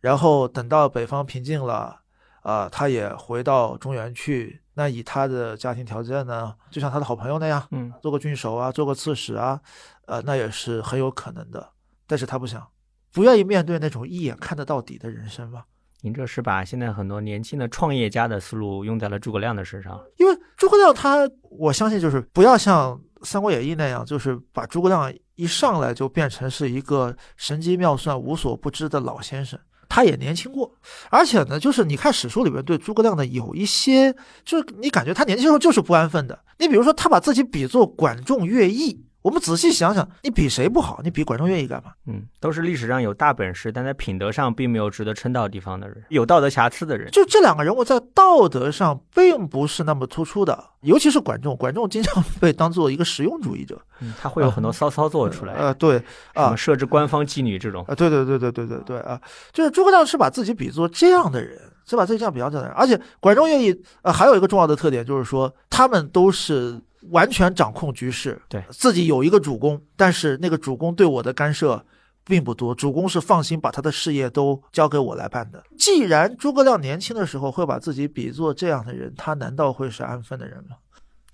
[0.01, 2.01] 然后等到北方平静了，
[2.43, 4.61] 啊，他也回到中原去。
[4.75, 9.61] 那以他的家庭条件呢，就像他的好朋友那样，嗯，做个郡守啊，做个刺史啊，
[10.07, 11.71] 呃，那也是很有可能的。
[12.05, 12.67] 但是他不想，
[13.13, 15.63] 不愿意面对那种一眼看得到底的人生嘛。
[16.07, 22.95] 您这是把现在很多年轻的创业家的思路用在了诸葛亮的身上，因为诸葛亮他，我相信就是不要像
[23.27, 29.59] 《三国演义》那样，就是把诸葛亮一上来就变成是一个神机妙算、无所不知的老先生。
[29.89, 30.73] 他也年轻过，
[31.11, 36.39] 而且呢，就是你看史书里面对诸葛亮的有一些，就是你感觉他年轻时候就是不安分的。
[36.59, 39.05] 你比如说，他把自己比作管仲、乐毅。
[39.27, 41.01] 我们仔细想想，你比谁不好？
[41.03, 41.91] 你比管仲、乐毅干嘛？
[42.07, 47.11] 嗯，都是历史上有大本事，但在品德上并没有值得称道地方的人，有道德瑕疵的人。
[47.11, 51.57] 就这两个人物在道德上并不是那么突出的，尤其是管仲。
[51.57, 55.55] 管仲经常被当做一个实用主义者，嗯，他会有很多骚操作出来。
[55.55, 56.01] 呃，对，
[56.35, 57.85] 啊，设置官方妓女这种。
[57.89, 59.21] 啊，对对对对对对对啊，
[59.53, 62.79] 就是诸葛亮是把自己比作这样的人，是把自己这样比较这样的人。
[62.79, 66.81] 而且管仲、乐毅，呃，还有一个重要的特点就是说，他们都是。
[67.11, 71.85] 完全掌控局势，对自己有一个主公，但是那个主公对我的干涉
[72.25, 75.63] 并不多，主公是放心把他的事业都交给我来办的。
[75.79, 80.77] 既然诸葛亮年轻的时候会把自己比作这样的人，他难道会是安分的人吗？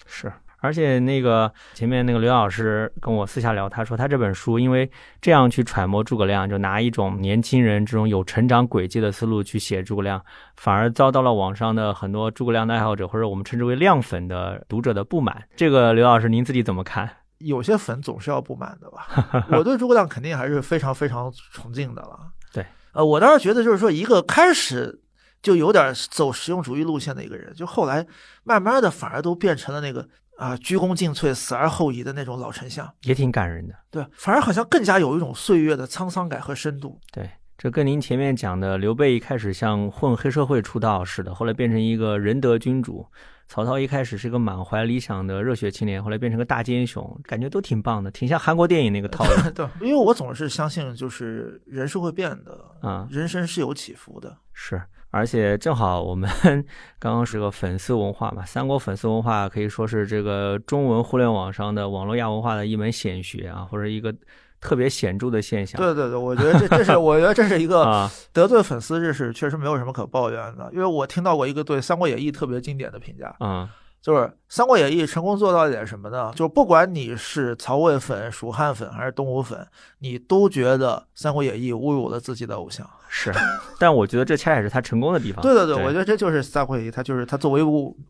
[0.06, 0.32] 是。
[0.62, 4.88] 而且那个前面那个刘老师跟我私下聊，他说他这本书因为
[5.20, 10.24] 这样去揣摩诸葛亮，就拿一种年轻人这种有成长轨迹的思路去写诸葛亮，
[10.56, 15.42] 反而遭到了网上的很多诸葛亮的爱好者或者我们称之为亮粉的读者的不满。
[15.56, 17.10] 这个刘老师您自己怎么看？
[17.38, 19.44] 有些粉总是要不满的吧？
[19.58, 22.16] 我对诸葛亮肯定还是非常非常崇敬的了。
[22.54, 25.00] 对，呃，我倒是觉得就是说一个开始
[25.42, 28.06] 就有点走实用主义路线的一个人，就后来
[28.44, 30.08] 慢慢的反而都变成了那个。
[30.38, 33.74] 啊，鞠躬尽瘁，死而后已的那种老丞相，也挺感人的。
[33.90, 36.98] 对，反而好像更加有一种岁月的沧桑感和深度。
[37.12, 43.06] 对，这跟您前面讲的刘备一开始像混黑社会出道似的，后来变成一个仁德君主；
[43.46, 49.30] 曹操一开始是个满怀理想的热血青年，后来变成个大奸雄，感觉都挺棒的，挺像韩国电影那个套路。
[49.54, 54.38] 对，因为我总是相信，就是人是会变的啊，人生是有起伏的。
[54.52, 54.82] 是。
[55.12, 56.28] 而且正好我们
[56.98, 64.12] 刚刚是个粉丝文化嘛，三国粉丝文化可以说是这个中文互联网上的网络亚文化的一门显学啊，或者一个
[64.58, 65.78] 特别显著的现象。
[65.78, 73.68] 对对对，我觉得这这是 我觉得这是一个得罪粉丝，这是确实没有什么可抱怨的，因为我听到过一个对《三国演义》特别经典的评价啊。
[74.00, 76.32] 就是《三国演义》成功做到一点什么呢？
[76.34, 79.64] 就不管你是曹魏粉、蜀汉粉还是东吴粉，
[80.00, 82.84] 你都觉得《三国演义》侮辱了自己的偶像。
[83.14, 83.30] 是，
[83.78, 85.42] 但我觉得这恰恰是他成功的地方。
[85.42, 87.62] 对对对，我觉得这就是《三国演义》，它就是他作为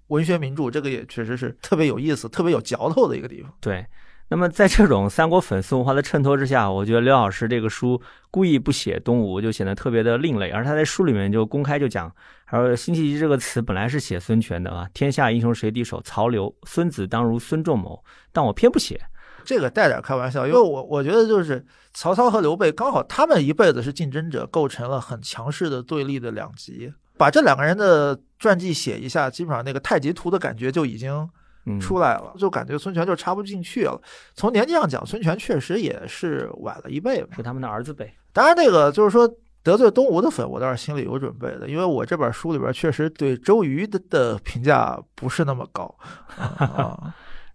[0.07, 3.53] 文学名著，这个也确实是特别有意思、特别有嚼头的一个地方。
[3.61, 3.85] 对。
[4.29, 8.01] 那么在这种三国粉丝文化的衬托之下，我觉得刘老师这个书
[8.31, 10.49] 故意不写东吴，就显得特别的另类。
[10.51, 12.11] 而他在书里面就公开就讲，
[12.47, 16.01] 还说“辛弃疾”这个词本来是写孙权的啊，“天下英雄谁敌手？
[16.03, 16.55] 曹刘。
[16.63, 18.99] 孙子当如孙仲谋。”但我偏不写，
[19.45, 21.63] 这个带点开玩笑，因为我我觉得就是
[21.95, 26.93] 曹操和刘备刚好他们一辈子是竞争者，构成了很强势的对立的两极。
[27.19, 31.29] 把这两个人的传记写一下，基本上那个太极图的感觉就已经
[31.67, 34.01] 嗯，出来了，就感觉孙权就插不进去了。
[34.35, 37.29] 从年纪上讲，孙权确实也是晚了一辈嘛。
[37.37, 38.13] 是他们的儿子辈。
[38.33, 39.31] 当然，那个就是说
[39.63, 45.95] 得罪东吴的粉，我倒是心里有准备的，因为我这本书里边确实对周瑜的的评价不是那么高
[46.37, 47.15] 啊。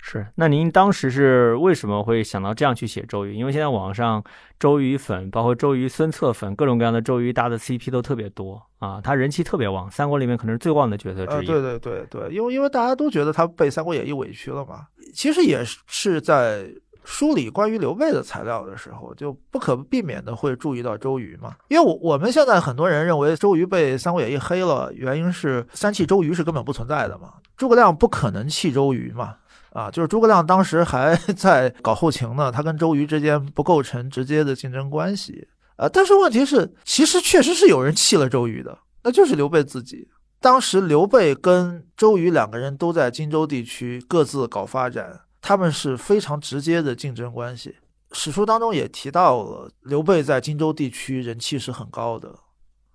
[0.10, 3.36] 是，那您当时是为什么会想到这样去写周瑜？
[3.36, 4.24] 因为现在网上
[4.58, 11.48] 周瑜粉，包括周瑜孙策粉，各种各样的周瑜搭的 CP 都特别多啊，他人气特别旺，三国里面可能是最旺的角色呃，之一。
[11.48, 16.70] 对对对对，因为因为大家都觉得他被《三国演义》委屈了嘛，其实也是在
[17.04, 21.54] 梳理关于刘备的材料的时候，就不可避免的会注意到周瑜嘛。
[21.68, 29.36] 因为我我们现在很多人认为周瑜被《三国演义》黑了，原因是三气周瑜是根本不存在的嘛，诸葛亮不可能气周瑜嘛。
[29.78, 35.48] 啊，就是诸葛亮当时还 在搞后勤呢，他跟周瑜之间不构成直接的竞争关系。
[35.76, 40.10] 呃，但是问题是，其实确实是有人气了周瑜的，那就是刘备自己。
[40.42, 47.76] 当时刘备跟周瑜两个人都在荆州地区各自搞发展，他们是非常直接的竞争关系。
[48.12, 52.34] 史书当中也提到了，刘备在荆州地区人气是很高的。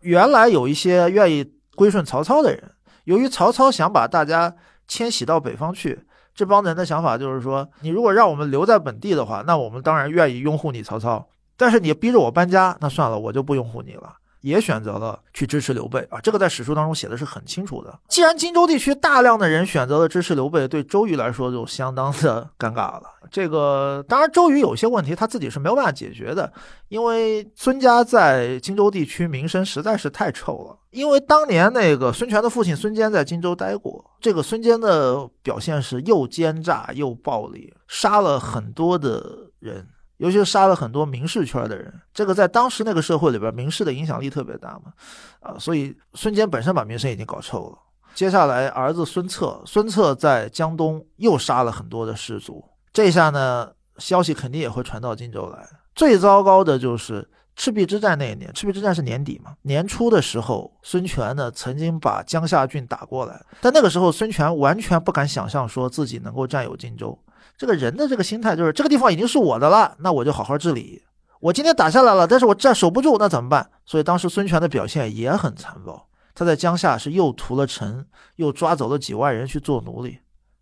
[0.01, 2.73] 原来有一些愿意归顺曹操的人，
[3.05, 4.57] 由于曹操想把大家
[4.89, 6.05] 迁徙到北方去，
[6.35, 11.29] 这帮人的想法就是说，你如果让我们留在本地的话，那我们当然愿意拥护你曹操。
[11.57, 14.15] 但是你逼着我搬家，那算了，我就不拥护你了。
[14.43, 17.99] 也选择了去支持刘备啊，这个在史书当中写的是很清楚的。
[18.09, 23.05] 既然荆州地区大量的人选择了支持刘备，对周瑜来说就相当的 尴尬了。
[23.31, 26.53] 这个当然，周瑜有些问题他自己是没有办法解决的，
[26.89, 30.77] 因为孙家在荆州地区名声实在是太臭了。
[30.91, 39.87] 因为当年那个孙权的父亲孙坚在荆州待过，这个孙坚的表现是又奸诈又暴力，杀了很多的人。
[40.23, 44.93] 尤其是杀了很多名士圈的人，这个在当时那个社会里边，名士的影响力特别大嘛，
[45.41, 47.79] 啊，所以孙坚本身把名声已经搞臭了。
[48.15, 55.67] 接下来儿子孙策，孙策在江东又杀了很多的士卒，这下呢，消息肯定也会传到荆州来。
[55.93, 67.19] 最糟糕的就是赤壁之战那一年，赤壁之战是年底嘛，年初的时候，孙权呢曾经把江夏郡打过来，但那个时候孙权完全不敢想象说自己能够占有荆州。
[67.57, 71.03] 这个人的这个心态就是这个地方已经是我的了，那我就好好治理。
[71.41, 73.71] 我今天打下来了，但是我站守不住，那怎么办？
[73.85, 80.19] 所以当时孙权的表现也很残暴，他在江夏是又屠了城，又抓走了几万人去做奴隶。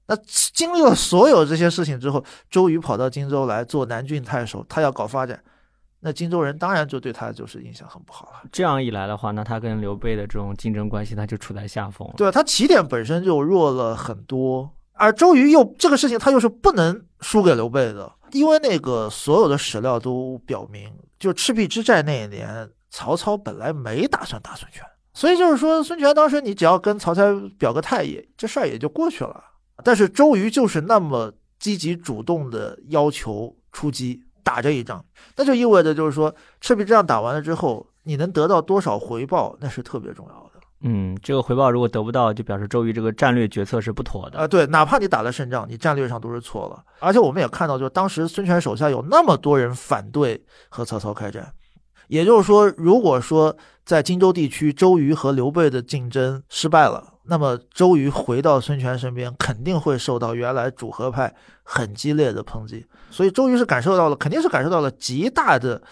[0.07, 5.41] 那经历了所有这些事情之后，周瑜跑到荆州来做南郡太守，他要搞发展，
[6.01, 8.41] 那荆州人当然就对他就是印象很不好了。
[8.51, 12.15] 这样一来的话，那他跟刘备的这种竞争关系，他就处在下风了。
[12.17, 14.71] 对他起点本身就弱了很多。
[15.01, 24.85] 而周瑜又这个事情，他又是不能输给刘备的，因为那个所有的史料都表明，就赤壁之战那一年，曹操本来没打算打孙权，
[25.15, 27.23] 所以就是说，孙权当时你只要跟曹操
[27.59, 29.43] 表个态，也这事儿也就过去了。
[29.83, 35.03] 但是周瑜就是那么积极主动的要求出击打这一仗，
[35.35, 40.50] 那就意味着就是说，赤壁之战打完了之后，你能得到多少回报，那是特别重要的。
[40.83, 46.83] 嗯，这个回报如果得不到，就表示周瑜这个战略决策是不妥的啊、对，哪怕你打了胜仗，你战略上都是错了。
[47.01, 51.53] 而且我们也看到，就是当时孙权手下有那么多人反对和曹操开战，
[52.09, 53.55] 也就是说，如果说
[53.85, 62.87] 在荆州地区周瑜和刘备的竞争失败了，那么周瑜回到孙权身边，肯定会受到原来主和派很激烈的抨击。
[63.11, 65.83] 所以周瑜是感受到了，肯定是感受到了极大的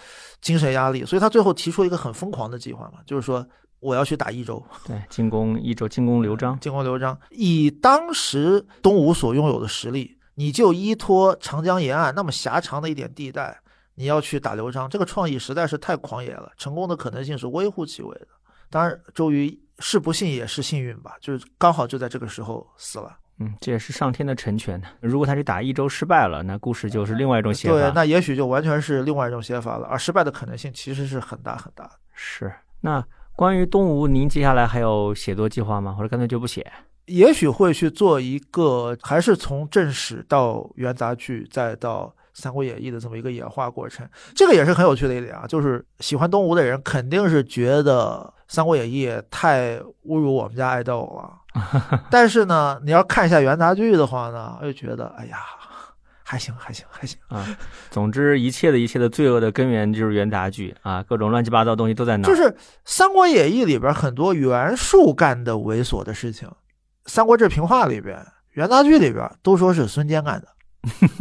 [0.40, 3.46] 精神压力，所以他最后提出一个很疯狂的计划嘛，就是说。
[3.80, 7.16] 我要去打益州，对，进攻益州，进攻刘璋，进攻刘璋。
[7.30, 13.56] 以当时东吴所拥有的实力，你就依托长江沿岸那么狭长的一点地带，
[13.94, 18.26] 你要去打刘璋，这个创意实在是太狂野了，成功的可能性是微乎其微的。
[18.68, 23.16] 当然，周瑜是不幸也是幸运吧，就是刚好就在这个时候死了。
[23.38, 24.82] 嗯，这也是上天的成全。
[25.00, 27.74] 如果他去打益州失败了，那故事就是另外一种写法。
[27.74, 31.92] 对，那也许就完全是另外一种写法了，而失败的可能性其实是很大很大的。
[32.12, 33.00] 是，那。
[33.38, 35.92] 关于东吴，您接下来还有写作计划吗？
[35.92, 36.66] 或者干脆就不写？
[37.06, 44.04] 也许会去做一个，还是从正史到元杂剧，再到《三国演义》的这么一个演化过程。
[44.34, 52.00] 这个也是很有趣的一点啊，就是喜欢东吴的人肯定是觉得《三国演义》太侮辱我们家爱豆了。
[52.10, 55.36] 但是呢，你要看一下元杂剧的话呢，又觉得哎呀。
[56.30, 57.56] 还行，还行，还行啊！
[57.90, 62.28] 总之，一切的一切的罪恶的根源就是元杂剧啊，各种乱七八糟东西都在那。
[62.28, 62.42] 就是
[62.84, 66.46] 《三国演义》里边很多袁术干的猥琐的事情，
[67.06, 68.22] 《三国志平话》里边、
[68.52, 70.48] 元杂剧里边都说是孙坚干的。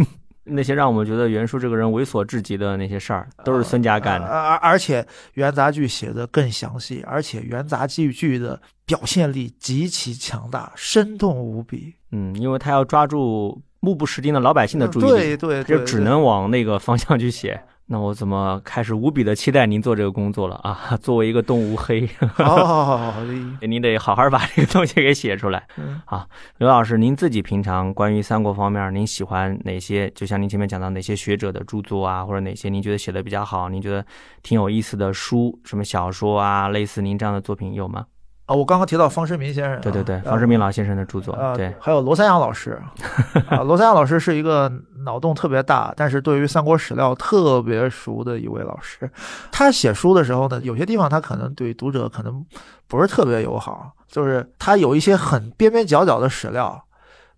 [0.50, 4.28] 那些让我们觉得袁术这个人猥琐至极的那些事儿，都是孙家干的。
[4.28, 5.06] 而而且
[5.36, 11.94] 元杂剧写的更详细，而且元杂剧剧的表现力极其强大，生动无比。
[12.12, 17.62] 嗯，因为他要抓住目不识丁的老百姓的注意力，对对，就只能往那个方向去写。
[17.90, 20.78] 那我怎么开始无比的期待您做这个工作了啊？
[21.02, 22.06] 作为一个动物黑，
[22.40, 23.14] 哦，
[23.62, 25.66] 您得好好把这个东西给写出来。
[26.04, 30.10] 啊，刘老师，您自己平常关于三国方面，您喜欢哪些？
[30.10, 34.06] 就像您前面讲到哪些学者的著作啊，或者哪些您觉得写的比较好，您觉得
[34.44, 38.06] 挺有意思的书，什么小说啊，类似您这样的作品有吗？
[38.48, 42.82] 啊，我刚刚提到方世民先生，对对对，方世民老先生的著作，对，还有罗三阳老师，
[43.50, 44.72] 啊，罗三阳老师是一个
[45.04, 49.10] 脑洞特别大，但是对于三国史料特别熟的一位老师。
[49.52, 52.46] 他写书的时候呢，有些地方他可能对读者可能
[52.88, 56.82] 不是特别友好，就是他有一些很边边角角的史料，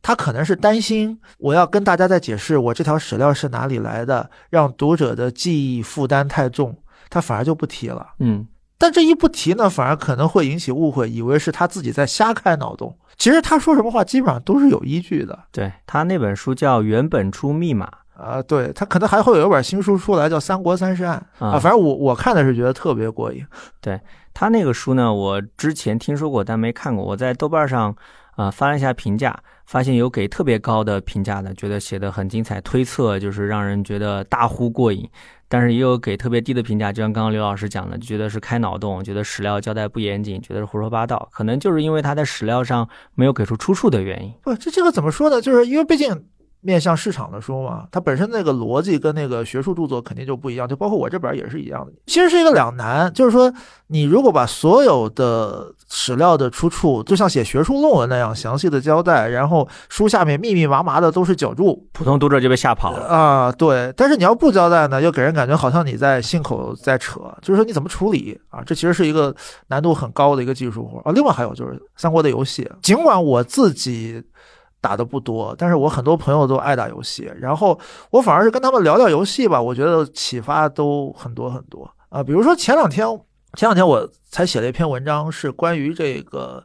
[0.03, 6.77] 他可能是担心我要跟大家在解释我这条史料是哪里来的，让读者的记忆负担太重，
[7.09, 8.09] 他反而就不提了。
[8.19, 8.45] 嗯。
[8.79, 12.97] 但这一不提呢，反而可能会引起误会，以为是他自己在瞎开脑洞。
[13.17, 15.37] 其实他说什么话，基本上都是有依据的。
[15.51, 21.59] 对他那本书叫《原本出密码》啊，对他可能还会有一本新书出来，叫《三国三十案》啊。
[21.59, 23.45] 反正我我看的是觉得特别过瘾。
[23.81, 23.99] 对
[24.33, 27.03] 他那个书呢，我之前听说过，但没看过。
[27.03, 27.93] 我在豆瓣上
[28.37, 35.09] 啊翻了一下评价，发现有给特别高的评价的，觉得写的很精彩，推测就是让人觉得大呼过瘾。
[35.49, 44.31] 但是也有给特别低的评价，就像刚刚刘老师讲的，就觉得是开脑洞，觉得史料交代不严谨，觉得是胡说八道，可能就是因为他在史料上没有给出出处的原因。
[44.41, 45.41] 不，这这个怎么说呢？
[45.41, 46.23] 就是因为毕竟。
[46.61, 51.93] 面向市场的书嘛，它本身那个逻辑跟那个学术著作肯定就不一样，就包括我这本也是一样的。
[52.05, 53.51] 其实是一个两难，就是说
[53.87, 63.51] 你如果把所有的史料的出处，就像写学术论文那样详细的交代，然后书下面密密麻麻的都是脚注，普通读者就被吓跑了啊。
[63.53, 68.61] 对，但是你要不交代呢，又给人感觉好像你在信口在扯，就是说你怎么处理啊？
[68.65, 69.33] 这其实是一个
[69.67, 71.13] 难度很高的一个技术活啊。
[71.13, 74.21] 另外还有就是三国的游戏，尽管我自己。
[74.81, 77.77] 打的不多，但是我很多朋友都爱打游戏，然后
[78.11, 82.23] 我反而是跟他们聊聊游戏吧，我觉得启发都很多很多啊。
[82.23, 83.05] 比如说前两天，
[83.57, 86.63] 前两天我才写了一篇文章，是关于这个，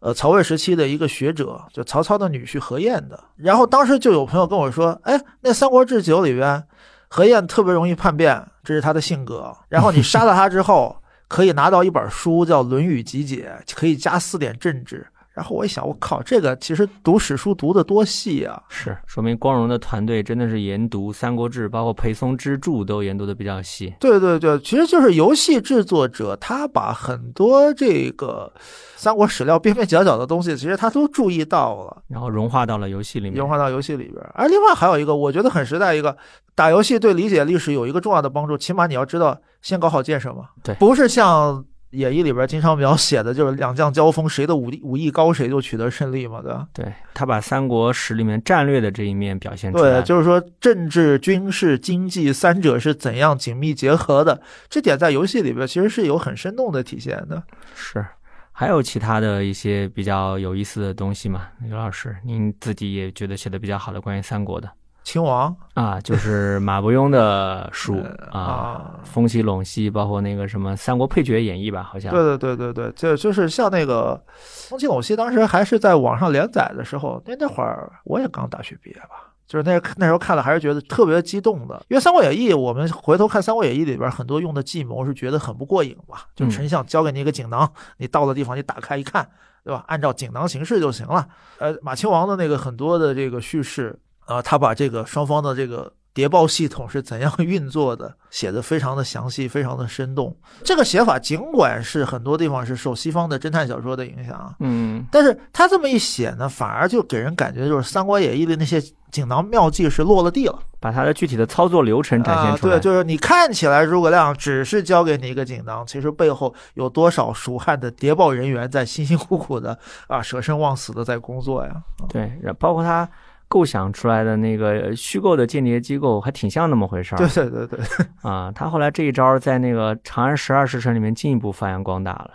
[0.00, 3.18] 呃，曹魏时期的一个学者，就曹操的女婿何晏的。
[3.36, 6.64] 然后当时就有朋友跟我说，哎，那《三国志九》里边，
[7.08, 9.54] 何晏特别容易叛变，这是他的性格。
[9.68, 10.96] 然后你杀了他之后，
[11.28, 15.06] 可以拿到一本书叫《论语集解》，可以加四点政治。
[15.40, 18.62] 然后我一想，我靠，这个其实读史书读的多细啊！
[18.68, 23.94] 是，说明光荣的团队真的是研读《三国志》，包括裴松之著都研读的比较细。
[23.98, 28.52] 对对对，其实就是游戏制作者，他把很多这个
[28.96, 34.22] 三国史料边边角角的东西，其实他都注意到了，然后融化到了游戏里面，融化到游戏里边。
[34.34, 36.14] 而另外还有一个，我觉得很实在，一个
[36.54, 40.50] 打游戏对理解历史有一个重要的帮助，起码你要知道先搞好建设嘛。
[40.62, 41.64] 对，不是像。
[41.90, 46.68] 演义里边经常描写的就是两将交锋，谁的武力武艺高，谁就取得胜利嘛，对吧？
[46.72, 57.42] 对他把三国史里面战略的这一面表现出来，对，就是说政治、军事、经济三者是怎样紧密结合的，这点在游戏里边其实是有很生动的体现的。
[57.74, 58.06] 是，
[58.52, 61.48] 还有其他的一些比较有意思的东西吗？
[61.66, 64.70] 刘老师，您自己也觉得写的比较好的关于三国的？
[65.02, 72.12] 秦王啊，就是马伯庸的 书啊，风起陇西，包括那个什么《三国配角演义》吧，好像。
[72.12, 74.22] 对对对对对，就就是像那个
[74.68, 89.26] 风起陇西，当时还是在网上连载的时候，那那会儿我也刚大学毕业吧，就是那那时候看了还是觉得特别激动的，因为《三国演义》，我们回头看《三国演义》里边很多用的计谋是觉得很不过瘾吧，就丞相交给你一个锦囊，你到了地方你打开一看，
[89.64, 89.82] 对吧？
[89.88, 91.26] 按照锦囊行事就行了。
[91.58, 93.98] 呃，马亲王的那个很多的这个叙事。
[94.30, 100.36] 啊，他把这个双方的这个谍报系统是怎样运作的写的非常的详细，非常的生动。
[100.64, 112.78] 这个写法尽管是很多地方是受西方的侦探小说的影响，嗯，但是他这么一写呢，反而就给人感觉就是《三国演义》的那些锦囊妙计是落了地了，把它的具体的操作流程展现出来。
[112.78, 119.76] 对，就是你看起来诸葛亮只是交给你一个锦囊，其实背后有多少蜀汉的谍报人员在辛辛苦苦的
[120.06, 121.72] 啊舍生忘死的在工作呀？
[122.08, 123.08] 对，包括他。
[123.50, 127.18] 构想出来的那个虚构的间谍机构还挺像那么回事儿。
[127.18, 127.80] 对对对对，
[128.22, 132.30] 啊，他后来这一招在那个《长安十二时辰》里面进一步发扬光大了，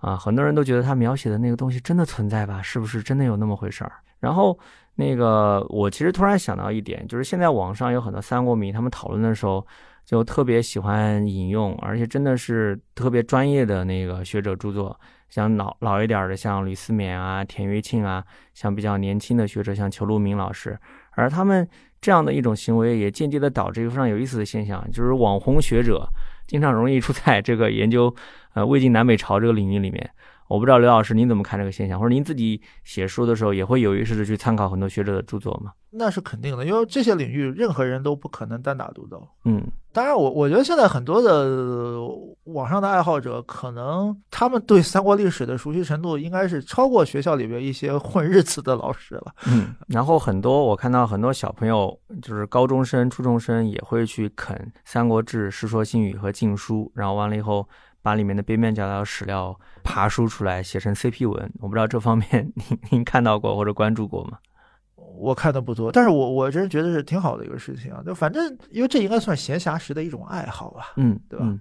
[0.00, 2.60] 啊，很多人都觉得他描写的那个东西真的存在吧？
[2.60, 3.92] 是不是真的有那么回事儿？
[4.18, 4.58] 然后
[4.96, 9.64] 那个我其实突然想到一点，就是现在网上有很多三国迷，他们讨论的时候
[10.04, 14.98] 就特别喜欢引用，而且真的是特别专业的那个学者著作。
[15.28, 18.24] 像老老一点的，像吕思勉啊、田余庆啊，
[18.54, 20.78] 像比较年轻的学者，像裘路明老师，
[21.12, 21.68] 而他们
[22.00, 26.08] 这样的一种行为也间接的导致一个非常有意思的现象，就是网红学者
[26.46, 28.14] 经常容易出在这个研究
[28.54, 30.10] 呃魏晋南北朝这个领域里面。
[30.48, 35.72] 我不知道刘老师您怎么看这个现象，或者您自己写书的时候也会有意识的去参考很多学者的著作吗？
[35.90, 39.26] 那是肯定的，因为这些领域任何人都不可能单打独斗。
[39.44, 41.98] 嗯，当然，我我觉得现在很多的
[42.44, 49.34] 网上的爱好者，可能他们对三国历史的熟悉程度，应该是超过学校里边一些混日子的老师了。
[49.46, 57.66] 嗯，然后很多我看到很多小朋友，就是高中生、初中生也会去啃《三国志》《世说新语》和《晋书》，然后完了以后。
[58.02, 61.52] 把里面的边边角角史料爬书出来，写成 CP 文。
[61.60, 64.38] 我不知道这方面 您您看到过或者关注过吗？
[64.96, 68.00] 我看的不多，但是我我真觉得是挺好的一个事情啊。
[68.06, 71.58] 就反正因为这应该算闲暇时的一种爱好吧，嗯，对吧？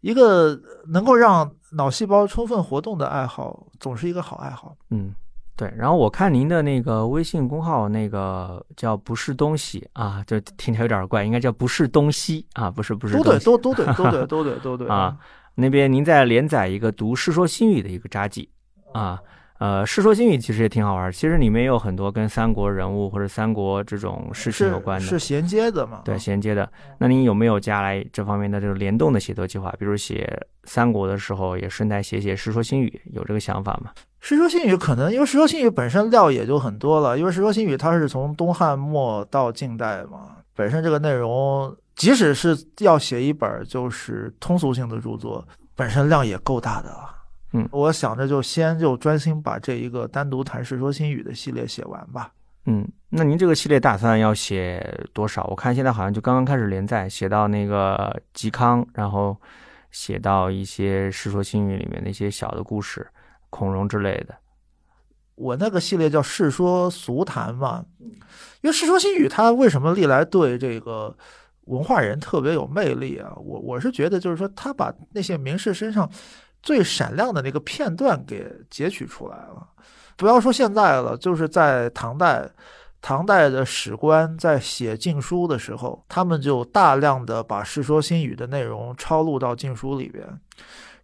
[0.00, 4.76] 一个能够让脑细胞充分活动的爱好，总是一个好爱好。
[4.90, 5.12] 嗯，
[5.56, 5.70] 对。
[5.76, 15.18] 然后我看您的那个微信公号，那个叫不是东西啊，就听起来有点怪，应该叫不是东西啊，不是不是都对，都都对，都对，都对，都对 啊。
[15.60, 18.48] 那边您在连载一个读《世说新语》的一个札记
[18.92, 19.20] 啊，
[19.58, 26.00] 呃，《世说新语》其实也挺好玩，其实里面有很多跟三国人物或者三国这种事情有关的，是衔接的嘛？
[26.04, 26.66] 对，衔接的。
[26.98, 29.70] 那您有没有加来这方面的这种联动的写作计划？
[29.78, 30.28] 比如写
[30.64, 33.92] 三国的时候，也顺带写写《世说新语》，有这个想法吗？
[34.18, 41.76] 《世说新语》可能因为《世说新语》本身料也就很多了，因为《世说新语》它是从东汉末到近代嘛，本身这个内容。
[42.00, 45.46] 即使是要写一本就是通俗性的著作，
[45.76, 47.14] 本身量也够大的了。
[47.52, 52.32] 嗯，我想着就先就专心把这一个单独谈《世说新语》的系列写完吧。
[52.64, 54.82] 嗯，那您这个系列打算要写
[55.12, 55.44] 多少？
[55.50, 59.38] 我看现在好像就刚刚开始连载，写到那个嵇康，然后
[59.90, 63.06] 写到一些《世说新语》里面的一些小的故事，
[63.50, 64.34] 孔融之类的。
[65.34, 67.84] 我那个系列叫《世说俗谈》嘛，
[68.62, 71.14] 因为《世说新语》它为什么历来对这个。
[71.70, 73.32] 文化人特别有魅力啊！
[73.36, 76.10] 我我是觉得，就是说他把那些名士身上
[76.62, 79.66] 最闪亮的那个片段给截取出来了。
[80.16, 82.50] 不要说现在了，就是在唐代，
[83.00, 90.26] 唐代的史官在写禁书的时候，他们就大量的把《世说新语》的内容抄录到禁书里边。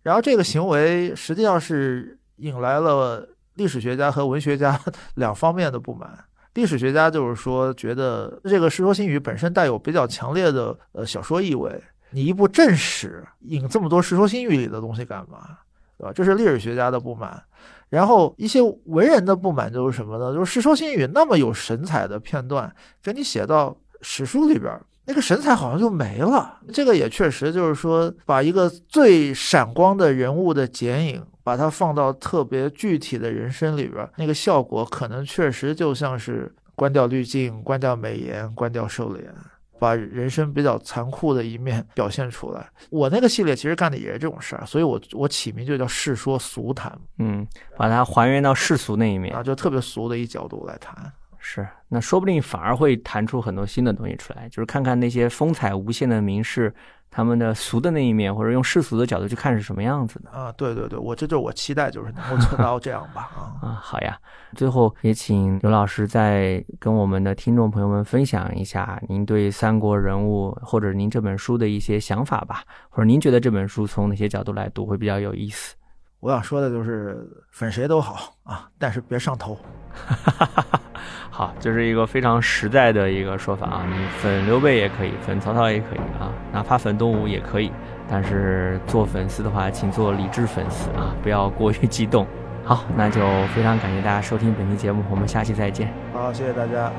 [0.03, 4.79] 然后这个行为实际上是引来了历史学家和文学家
[5.15, 6.25] 两方面的不满。
[6.57, 11.71] 历史学家就是说，觉得这个《世说新语》本身带有比较强烈的呃小说意味，
[12.11, 15.59] 你一部正史引这么多《世说新语》里的东西干嘛？
[15.99, 16.13] 对吧？
[16.15, 17.43] 这是历史学家的不满。
[17.91, 20.33] 然后一些文人的不满就是什么呢？
[20.33, 26.59] 就是《世说新语》那么有神采的片段，给你写到史书里边，那个神采好像就没了。
[26.73, 31.23] 这个也确实就是说，把一个最闪光的人物的剪影。
[31.47, 39.33] 把它放到特别具体的人生里边，那个效果可能确实就像是关掉滤镜、关掉美颜、关掉瘦脸，
[39.79, 42.69] 把人生比较残酷的一面 表现出来。
[42.91, 51.13] 我那个系列其实干的也是这种事儿，所以我我起名就叫《世说俗谈》，嗯，把它还原到世俗那一面啊，就特别俗的一角度来谈。
[51.39, 56.75] 是，那说不定反而会弹出很多新的东西出来，就是看看那些风采无限的名士。
[57.11, 60.53] 他们的俗的那一面，或者用世俗的角度去看是什么样子的啊？
[60.53, 63.79] 对对对，我这就是我期待，就是能够做到这样吧啊 啊！
[63.81, 64.19] 好呀，
[64.55, 75.75] 最后也请刘老师再跟我们的听众朋友们分享一下您对三国人物或者您这本书的一些想法吧，或者您觉得这本书从哪些角度来读会比较有意思？
[76.21, 79.59] 我想说的就是粉谁都好啊，但是别上头。
[81.31, 83.87] 好，这是一个非常实在的一个说法啊！
[83.87, 87.71] 你粉刘备也可以，粉曹操也可以啊，哪怕粉东吴也可以。
[88.09, 92.27] 但是做粉丝的话，请做理智粉丝啊，不要过于激动。
[92.65, 95.93] 好，那就非常感谢大家收听本期节目，我们下期再见。
[96.15, 96.91] 好，谢谢大家。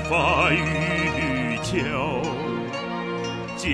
[0.00, 1.82] 发渔樵
[3.56, 3.68] 江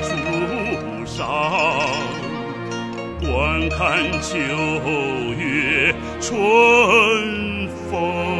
[0.00, 1.26] 渚上，
[3.20, 4.36] 观看秋
[5.36, 6.32] 月春
[7.90, 8.33] 风。